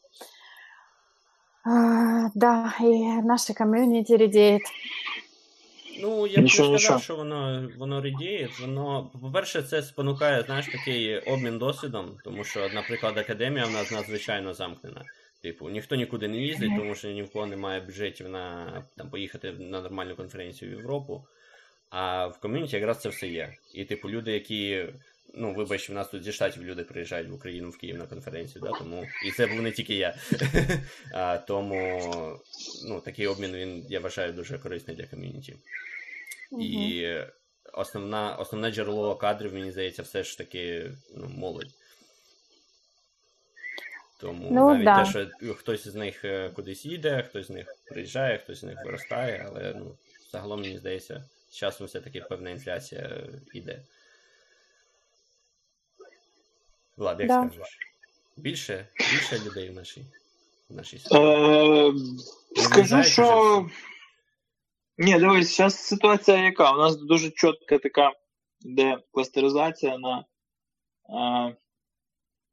[1.72, 4.62] А, да, и наше комьюнити редеет.
[6.02, 8.50] Ну, я б не сказав, що воно воно редіє.
[8.62, 14.54] Воно, по-перше, це спонукає, знаєш, такий обмін досвідом, тому що, наприклад, академія в нас надзвичайно
[14.54, 15.06] замкнена.
[15.42, 19.52] Типу, ніхто нікуди не їздить, тому що ні в кого немає бюджетів на там, поїхати
[19.52, 21.24] на нормальну конференцію в Європу.
[21.90, 23.54] А в ком'юніті якраз це все є.
[23.74, 24.86] І, типу, люди, які
[25.34, 28.62] Ну, вибач, в нас тут зі штатів люди приїжджають в Україну в Київ на конференцію,
[28.62, 30.16] да, тому і це був не тільки я.
[31.14, 32.14] а, Тому
[32.88, 35.56] ну, такий обмін він, я вважаю, дуже корисний для ком'юніті.
[36.52, 36.62] Mm-hmm.
[36.62, 37.24] І
[37.74, 41.74] основна, основне джерело кадрів, мені здається, все ж таки ну, молодь.
[44.20, 45.04] Тому ну, навіть да.
[45.04, 48.86] те, що хтось з них е, кудись їде, хтось з них приїжджає, хтось з них
[48.86, 49.98] виростає, але ну,
[50.32, 53.80] загалом, мені здається, з часом все-таки певна інфляція йде.
[57.00, 57.50] Влад, як да.
[57.50, 57.78] скажеш?
[58.38, 60.06] Більше більше людей в нашій
[60.70, 61.94] в нашій Е,
[62.56, 63.70] Скажу, що.
[64.98, 66.72] Ні, дивись, зараз ситуація яка?
[66.72, 68.14] У нас дуже чітка така
[68.62, 70.26] де кластеризація на,
[71.10, 71.56] е,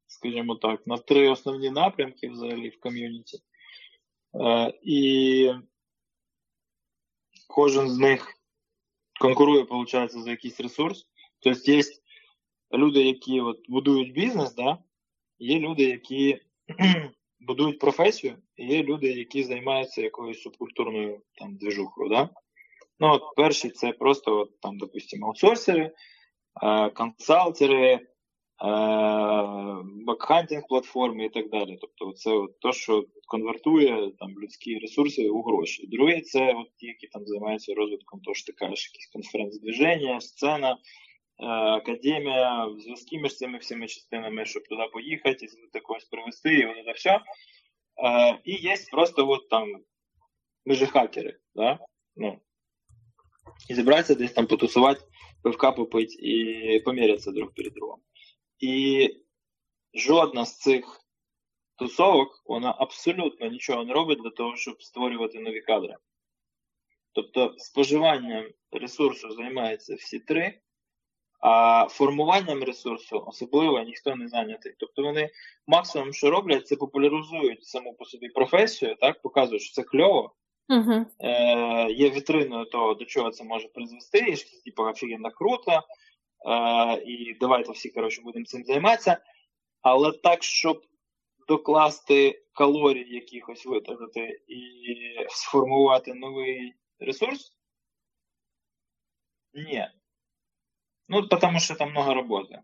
[0.06, 3.38] скажімо так, на три основні напрямки взагалі в ком'юніті.
[4.34, 5.52] Е, і
[7.48, 8.34] кожен з них
[9.20, 11.06] конкурує, виходить, за якийсь ресурс.
[11.40, 11.82] Тобто є
[12.72, 14.78] люди, які от будують бізнес, да,
[15.38, 16.38] є люди, які
[17.40, 22.08] будують професію, і є люди, які займаються якоюсь субкультурною там движухою.
[22.08, 22.28] Да?
[23.00, 25.92] Ну, от перший це просто, от, там, допустимо, аутсорсери,
[26.62, 28.00] е, консалтери, е,
[30.06, 31.78] бакхантинг платформи і так далі.
[31.80, 35.86] Тобто, це от то, що конвертує там людські ресурси у гроші.
[35.86, 40.78] Друге, це от ті, які там займаються розвитком, то що ти кажеш, якісь конференц-движення, сцена.
[41.41, 46.77] Е, академія, зв'язки між цими всіми частинами, щоб туди поїхати, і когось привезти, і вот
[46.77, 47.19] это все.
[48.43, 49.67] І є просто вот там
[50.65, 51.79] ми же хакери, да?
[52.15, 52.39] ну,
[53.69, 55.01] і зібратися десь там потусувати,
[55.43, 58.01] пивка попити і помірятися друг перед другом.
[58.59, 59.09] І
[59.93, 61.01] жодна з цих
[61.75, 65.95] тусовок, вона абсолютно нічого не робить для того, щоб створювати нові кадри.
[67.13, 70.61] Тобто споживанням ресурсу займаються всі три,
[71.40, 74.74] а формуванням ресурсу особливо ніхто не зайнятий.
[74.78, 75.30] Тобто вони
[75.66, 80.34] максимум, що роблять, це популяризують саму по собі професію, так, показують, що це кльово.
[80.68, 81.06] Угу.
[81.20, 85.72] Е, Є вітриною того, до чого це може призвести, і що типу, офігенно круто.
[85.72, 89.18] Е, І давайте всі коротше, будемо цим займатися.
[89.82, 90.82] Але так, щоб
[91.48, 94.64] докласти калорій якихось витратити і
[95.28, 97.56] сформувати новий ресурс?
[99.54, 99.88] Ні.
[101.08, 102.58] Ну, тому що там много роботи.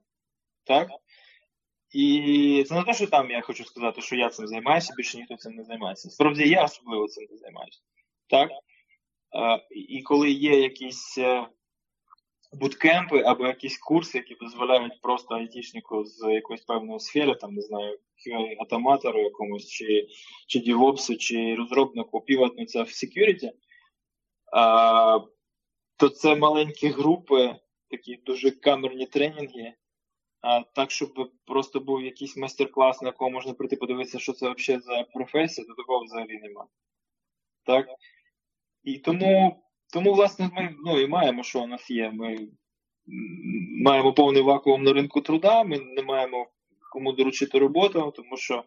[0.65, 0.89] Так?
[1.91, 5.37] І це не те, що там я хочу сказати, що я цим займаюся, більше ніхто
[5.37, 6.11] цим не займається.
[6.11, 7.81] Справді, я особливо цим не займаюся.
[8.27, 8.51] Так?
[9.71, 11.47] І коли є якісь е,
[12.53, 17.99] буткемпи або якісь курси, які дозволяють просто айтішнику з якоїсь певної сфери, там, не знаю,
[18.61, 20.09] автоматору якомусь, чи
[20.47, 23.51] чи DevOps, чи розробнику піватниця в security,
[25.97, 27.57] то це маленькі групи,
[27.93, 29.75] такі дуже камерні тренінги.
[30.41, 34.83] А так, щоб просто був якийсь майстер-клас, на якого можна прийти подивитися, що це взагалі
[34.83, 36.67] за професія, то такого взагалі нема.
[37.67, 37.87] Так?
[38.83, 39.63] І тому,
[39.93, 42.11] тому власне, ми ну, і маємо, що у нас є.
[42.11, 42.49] Ми
[43.85, 46.51] маємо повний вакуум на ринку труда, ми не маємо
[46.93, 48.65] кому доручити роботу, тому що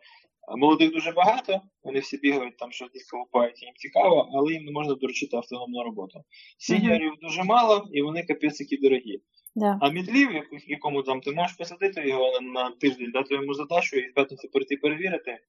[0.58, 4.72] молодих дуже багато, вони всі бігають там, що десь колупають, їм цікаво, але їм не
[4.72, 6.20] можна доручити автономну роботу.
[6.58, 7.22] Сіньорів mm-hmm.
[7.22, 9.22] дуже мало, і вони капець які дорогі.
[9.56, 9.78] Yeah.
[9.82, 10.30] А мідлів,
[10.68, 14.50] якому там ти можеш посадити його на, на тиждень, дати йому задачу і в п'ятницю
[14.50, 15.40] прийти перевірити,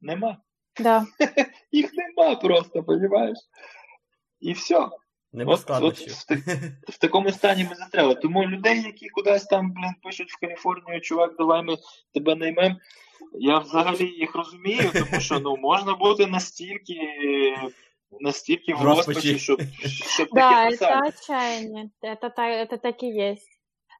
[0.00, 0.36] нема.
[0.80, 1.04] Yeah.
[1.72, 3.38] Їх нема просто, розумієш?
[4.40, 4.88] І все.
[5.35, 8.15] Нема от, от в, в такому стані ми застряли.
[8.15, 11.77] Тому людей, які кудись там, блін, пишуть в Каліфорнію, чувак, давай ми
[12.13, 12.75] тебе наймемо.
[13.39, 16.97] Я взагалі їх розумію, тому що ну можна бути настільки
[18.19, 20.89] настільки в розпачі, щоб, щоб да, таке писать.
[20.89, 21.89] это отчаяние.
[22.01, 23.49] Это, это так и есть.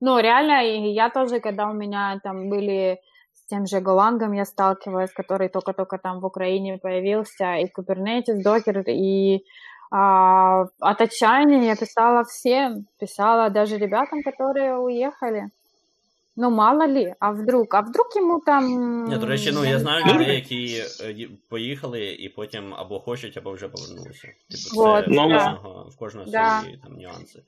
[0.02, 3.00] Ну, реально, я тоже, когда у меня там были
[3.34, 8.84] с тем же Голангом я сталкивалась, который только-только там в Украине появился, и Kubernetes, Docker,
[8.88, 9.46] и
[9.91, 15.51] а, от отчаяния я писала всем, писала даже ребятам, которые уехали.
[16.39, 17.67] Ну, мало ли, а вдруг?
[17.71, 18.65] А вдруг йому там.
[19.09, 23.53] Ні, до речі, ну я знаю людей, які е, поїхали і потім або хочуть, або
[23.53, 24.29] вже повернулися.
[24.51, 25.91] Типу, це вот, в кожного, да.
[25.91, 26.61] в кожного да.
[26.61, 27.43] свої там нюанси.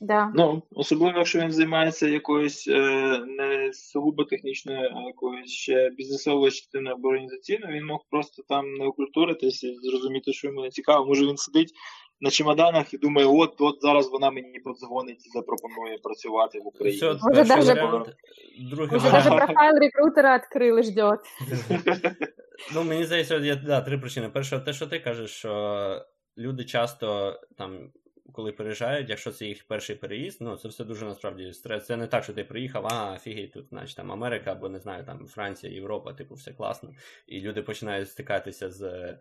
[0.00, 0.32] Да.
[0.34, 6.96] Ну, особливо, якщо він займається якоюсь е, не сугубо технічною, а якоюсь ще бізнесовою частиною
[6.96, 11.06] або організаційною, він мог просто там не окультуритись і зрозуміти, що йому не цікаво.
[11.06, 11.72] Може він сидить
[12.20, 16.96] на чемоданах і думає, от от зараз вона мені подзвонить і запропонує працювати в Україні.
[16.96, 17.74] Все, Уже даже,
[19.00, 21.20] даже профайл рекрутера відкрили, ждет.
[22.74, 24.28] Ну, мені здається, є да, три причини.
[24.28, 26.04] Перше, те, що ти кажеш, що
[26.38, 27.90] люди часто там
[28.32, 31.86] коли переїжджають, якщо це їх перший переїзд, ну це все дуже насправді стрес.
[31.86, 35.04] Це не так, що ти приїхав, а офігеть, тут, значить, там Америка або не знаю,
[35.04, 36.94] там Франція, Європа, типу, все класно.
[37.26, 39.14] І люди починають стикатися з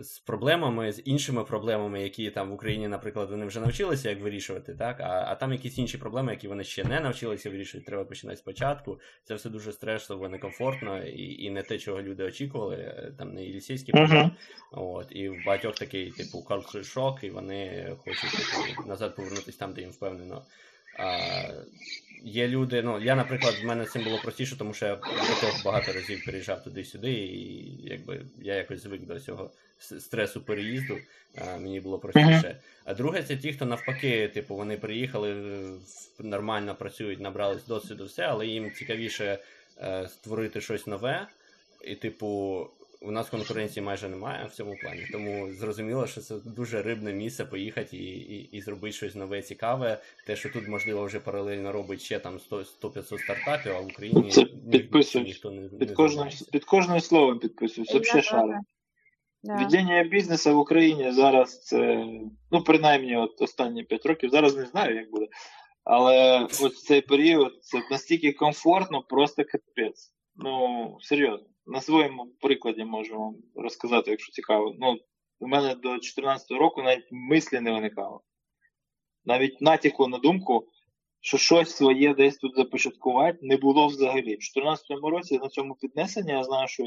[0.00, 4.74] з проблемами, з іншими проблемами, які там в Україні, наприклад, вони вже навчилися як вирішувати,
[4.74, 8.36] так, а а там якісь інші проблеми, які вони ще не навчилися вирішувати, треба починати
[8.36, 9.00] спочатку.
[9.24, 13.44] Це все дуже стресово, некомфортно і і не те, чого люди очікували, е, там не
[13.44, 13.92] єлісійські.
[13.92, 14.30] Uh-huh.
[14.72, 19.72] От, І в багатьох такий, типу, culture шок, і вони хочуть типу, назад повернутися там,
[19.72, 20.44] де їм впевнено.
[20.98, 21.48] А,
[22.24, 25.52] Є люди, ну я, наприклад, в мене цим було простіше, тому що я до того
[25.64, 30.98] багато разів переїжджав туди-сюди, і якби я якось звик до цього стресу переїзду,
[31.38, 32.56] а, мені було простіше.
[32.84, 35.34] А друге, це ті, хто навпаки, типу, вони приїхали,
[36.18, 39.38] нормально працюють, набрались досвіду, все, але їм цікавіше
[39.82, 41.26] е, створити щось нове.
[41.84, 42.66] І, типу,
[43.04, 45.06] у нас конкуренції майже немає в цьому плані.
[45.12, 50.02] Тому зрозуміло, що це дуже рибне місце поїхати і і, і зробити щось нове, цікаве.
[50.26, 54.46] Те, що тут можливо вже паралельно робить ще там 100-500 стартапів, а в Україні це
[55.14, 57.94] ні, ніхто не під кожним під кожним словом підписуюсь.
[57.94, 58.60] Взагалі шаром.
[59.44, 59.56] Да.
[59.56, 62.06] Ведення бізнесу в Україні зараз це,
[62.50, 65.26] ну, принаймні, от останні 5 років, зараз не знаю, як буде.
[65.84, 70.12] Але ось цей період це настільки комфортно, просто капець.
[70.36, 71.46] Ну, серйозно.
[71.66, 74.74] На своєму прикладі можу вам розказати, якщо цікаво.
[74.80, 74.98] Ну,
[75.40, 78.22] У мене до 2014 року навіть мислі не виникало.
[79.24, 80.68] Навіть натяку на думку,
[81.20, 84.20] що щось своє десь тут започаткувати не було взагалі.
[84.20, 86.82] В 2014 році на цьому піднесенні я знаю, що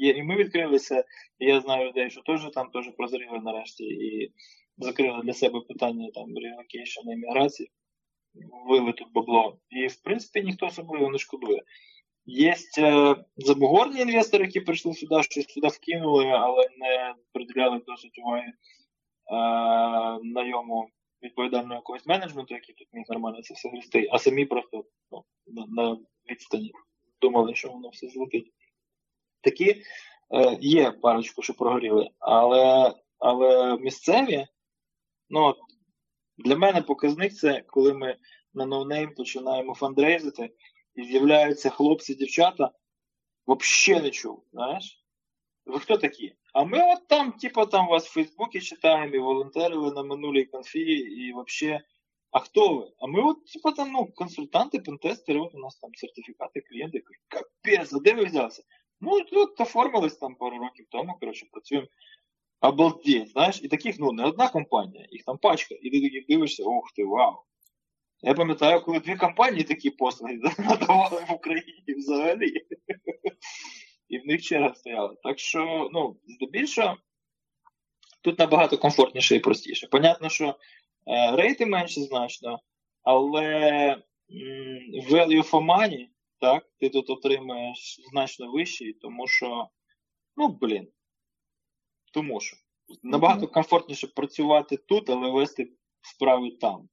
[0.00, 1.04] є, і ми відкрилися,
[1.38, 4.32] і я знаю людей, що теж там теж прозріли нарешті і
[4.78, 7.70] закрили для себе питання там relocation, імміграції,
[8.68, 9.58] влили тут бабло.
[9.70, 11.62] І в принципі ніхто особливо не шкодує.
[12.26, 18.52] Є е, забугорні інвестори, які прийшли сюди, щось сюди вкинули, але не приділяли досить уваги.
[20.22, 20.88] найому
[21.22, 25.24] відповідального якогось менеджменту, який тут міг нормально це все грісти, а самі просто ну,
[25.68, 25.98] на
[26.30, 26.72] відстані
[27.20, 28.52] думали, що воно все злетить.
[29.40, 34.46] Такі е, є парочку, що прогоріли, але але місцеві,
[35.30, 35.54] ну,
[36.38, 38.16] для мене показник це коли ми
[38.54, 40.50] на NoName починаємо фандрейзити,
[40.94, 42.70] і з'являються хлопці, дівчата,
[43.46, 45.04] взагалі не чув, знаєш?
[45.66, 46.34] Ви хто такі?
[46.52, 50.80] А ми от там, типу, там вас в Фейсбуці читаємо і волонтерили на минулій конфі,
[50.98, 51.80] і взагалі.
[52.30, 52.92] А хто ви?
[52.98, 57.92] А ми от, типу, там, ну, консультанти, пентестери, от у нас там сертифікати, клієнти, капець,
[57.92, 58.62] а де ви взялися?
[59.00, 61.88] Ну, тут оформились там пару років тому, коротше, працюємо.
[62.60, 65.74] Обалдеть, знаєш, і таких, ну, не одна компанія, їх там пачка.
[65.74, 67.34] І ти такий дивишся, ух ти, вау.
[68.22, 72.66] Я пам'ятаю, коли дві компанії такі послуги надавали в Україні взагалі.
[74.08, 75.16] І в них черга стояла.
[75.22, 76.96] Так що, ну, здебільшого,
[78.22, 79.86] тут набагато комфортніше і простіше.
[79.86, 80.58] Понятно, що
[81.06, 82.60] е, рейти менші значно,
[83.02, 83.46] але
[83.92, 84.00] м,
[85.10, 86.06] value for money,
[86.40, 89.68] так, ти тут отримаєш значно вищий, тому що,
[90.36, 90.88] ну, блін,
[92.12, 92.56] тому що
[93.02, 95.72] набагато комфортніше працювати тут, але вести
[96.02, 96.88] справи там.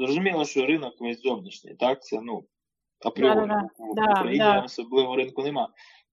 [0.00, 2.02] Зрозуміло, що ринок весь зовнішній, так?
[2.02, 2.44] Це ну,
[3.04, 3.68] апріорі Да-да-да.
[3.78, 4.60] в Да, Україні да.
[4.60, 5.68] особливо ринку нема.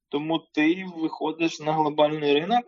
[0.09, 2.65] Тому ти виходиш на глобальний ринок,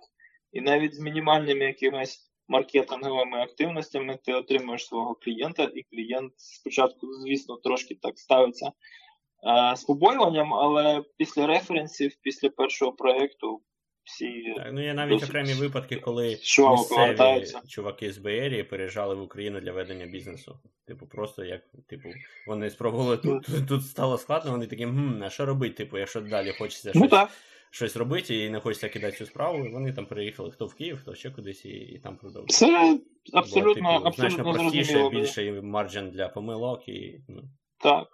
[0.52, 7.58] і навіть з мінімальними якимись маркетинговими активностями ти отримуєш свого клієнта, і клієнт спочатку, звісно,
[7.58, 13.62] трошки так ставиться е, з побоюванням, але після референсів, після першого проєкту,
[14.10, 19.22] всі Так, ну є навіть окремі випадки, коли швидко місцеві чуваки з Беерії переїжджали в
[19.22, 20.60] Україну для ведення бізнесу.
[20.88, 22.10] Типу, просто як, типу,
[22.48, 26.22] вони спробували тут, тут, тут стало складно, вони такі, хм, а що робити, типу, якщо
[26.22, 27.30] далі хочеться Ну щось, так.
[27.72, 31.00] щось робити і не хочеться кидати цю справу, і вони там переїхали хто в Київ,
[31.02, 32.48] хто ще кудись і, і там продовжували.
[32.50, 33.00] Це
[33.34, 35.10] Бо, абсолютно, типу, значно абсолютно простіше, зрозуміло.
[35.10, 35.22] буде.
[35.22, 37.44] більший марджин для помилок і ну,
[37.78, 38.08] Так.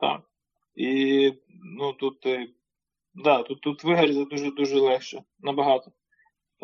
[0.00, 0.20] Так.
[0.74, 1.32] І
[1.78, 2.48] ну тут, е,
[3.13, 5.91] да, тут, тут вигоріти дуже дуже легше, набагато.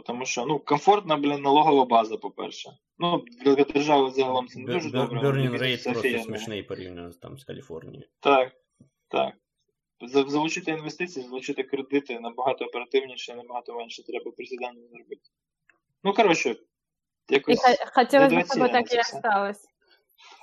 [0.06, 2.69] Тому що ну, комфортна, блін, налогова база, по-перше.
[2.98, 5.19] Ну, для держави загалом це не дуже добре.
[5.19, 6.23] але Burning для rate бізнесу просто офігенно.
[6.26, 8.07] смішний порівняно з, там, з Каліфорнією.
[8.19, 8.52] Так,
[9.07, 9.34] так.
[10.02, 15.22] За- Залучити інвестиції, залучити кредити набагато оперативніше, набагато менше треба присідання зробити.
[16.03, 16.56] Ну, коротше, И
[17.30, 17.61] якось.
[17.61, 19.18] х- хотелось бы, чтобы недооценивается так и всё.
[19.18, 19.65] осталось.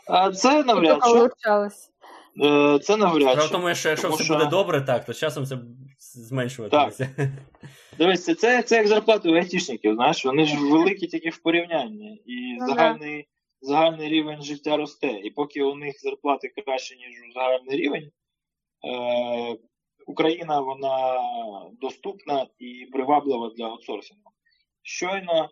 [0.08, 1.18] А це И навряд только чи.
[1.20, 1.90] улучшалось.
[2.44, 3.52] Е, Це навряд Справа в чи.
[3.52, 5.58] тому, що якщо Тому все що- буде добре, так, то з часом це
[6.11, 7.09] зменшуватиметься.
[7.97, 12.23] Дивись, це, це, це як зарплати у айтішників, знаєш, вони ж великі тільки в порівнянні,
[12.25, 13.27] і Ну, загальний,
[13.61, 15.19] загальний рівень життя росте.
[15.23, 18.11] І поки у них зарплати краще, ніж загальний рівень,
[18.85, 19.57] е,
[20.07, 21.19] Україна вона
[21.81, 24.31] доступна і приваблива для аутсорсингу.
[24.81, 25.49] Щойно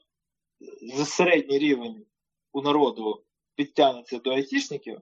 [0.95, 2.05] за середній рівень
[2.51, 3.23] у народу
[3.55, 5.01] підтягнеться до айтішників,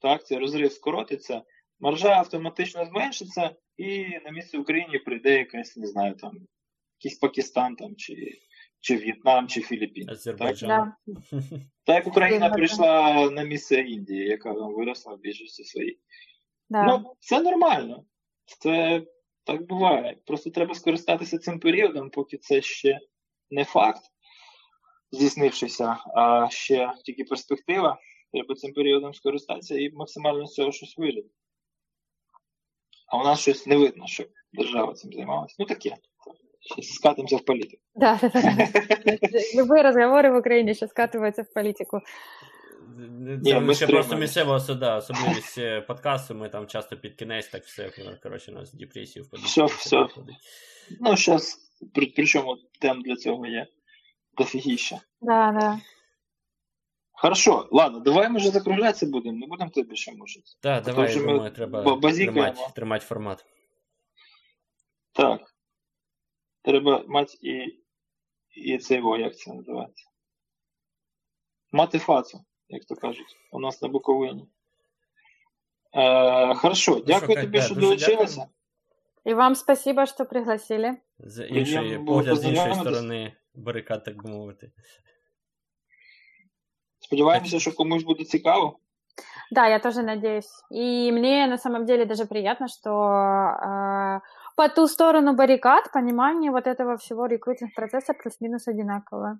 [0.00, 1.42] так, цей розрив скоротиться,
[1.80, 6.32] маржа автоматично зменшиться, і на місце Україні прийде якась, не знаю, там,
[6.98, 8.38] якийсь Пакистан там, чи,
[8.80, 10.06] чи В'єтнам, чи Філіппіни.
[10.06, 10.14] Так?
[10.14, 10.68] Азербайджан.
[10.68, 10.96] Да.
[11.84, 16.00] так як Україна прийшла на місце Індії, яка там виросла в більшості своїй.
[16.70, 16.84] Да.
[16.84, 18.04] Ну, це нормально.
[18.44, 19.02] Це
[19.44, 20.16] так буває.
[20.26, 23.00] Просто треба скористатися цим періодом, поки це ще
[23.50, 24.02] не факт,
[25.12, 27.98] здійснившися, а ще тільки перспектива.
[28.32, 31.28] Треба цим періодом скористатися і максимально з цього щось вижити
[33.07, 35.55] А у нас щось не видно, щоб держава цим займалася.
[35.59, 35.95] Ну таке.
[36.75, 37.83] Щас скатимося в політику.
[37.95, 38.67] Да, да, да.
[39.55, 41.99] Любые разговоры в Украине сейчас скатываются в политику.
[43.19, 44.19] Ні, Це ми ще просто стримаємось.
[44.19, 48.55] місцева особа, особливість е, подкасту, ми там часто під кінець так все, ну, коротше, у
[48.55, 49.45] нас депресію впадуть.
[49.45, 50.07] Все, все.
[50.99, 51.59] Ну, зараз,
[51.93, 53.67] при, причому тем для цього є
[54.37, 54.99] дофігіща.
[55.21, 55.79] Да, да.
[57.18, 60.46] Хорошо, ладно, давай ми вже закруглятися будемо, не будемо тебе більше мучити.
[60.60, 63.44] Так, давай, що я ми треба тримати, тримати формат.
[65.12, 65.40] Так.
[66.62, 67.80] Треба мати і,
[68.50, 70.04] і цей во, як це називається?
[71.72, 74.48] Мати фацу, як то кажуть, у нас на Буковині.
[75.92, 78.46] Е, хорошо, дякую що, тобі, да, що дякую.
[79.26, 80.96] И вам спасибо, что пригласили.
[81.18, 84.72] З іншої, погляд з іншої сторони барикад, так би мовити.
[87.05, 88.77] Сподіваємося, що комусь буде цікаво.
[89.51, 90.49] Да, я тоже надеюсь.
[90.71, 94.19] И мне на самом деле даже приятно, что э,
[94.57, 99.39] по ту сторону баррикад понимание вот этого всего рекрутинг-процесса плюс-минус одинаковое.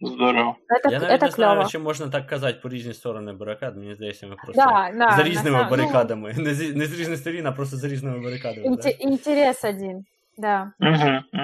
[0.00, 0.56] Здорово.
[0.68, 1.68] Это, Я навіть это не знаю, клево.
[1.70, 3.76] чи можна так казати по різні сторони барикад.
[3.76, 5.10] Мені здається, ми просто Да, да.
[5.10, 6.34] за на різними самом- ну, барикадами.
[6.38, 8.76] Не, з, не з різних сторін, а просто з різними барикадами.
[8.76, 8.88] да.
[8.88, 10.04] инте- интерес один.
[10.38, 10.72] Да.
[10.80, 10.92] Угу,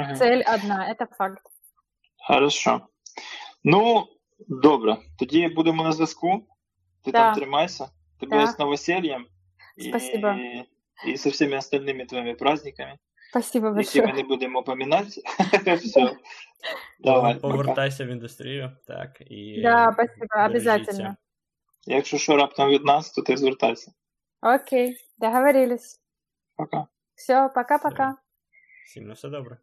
[0.00, 0.16] угу.
[0.16, 1.38] Цель одна, это факт.
[2.28, 2.80] Хорошо.
[3.64, 4.04] Ну,
[4.47, 4.97] добре.
[5.19, 6.47] Тоді будемо на зв'язку.
[7.03, 7.17] Ти Да.
[7.19, 7.89] там тримайся.
[8.19, 8.47] Тебе Да.
[8.47, 9.25] з новосельем.
[9.89, 10.27] Спасибо.
[10.29, 10.65] И,
[11.07, 12.97] и со всеми остальными твоими праздниками,
[13.29, 14.07] Спасибо які большое.
[14.07, 15.21] ми не будемо поминати.
[15.75, 16.15] Все.
[16.99, 17.39] Давай.
[17.39, 21.15] Повертайся в індустрію, так, і Да, спасибо, обязательно.
[21.85, 23.91] Якщо що раптом від нас, то ти звертайся.
[24.41, 26.01] Окей, договорились.
[26.55, 26.87] Пока.
[27.15, 28.13] Все, пока-пока.
[28.85, 29.57] Всім на все добре.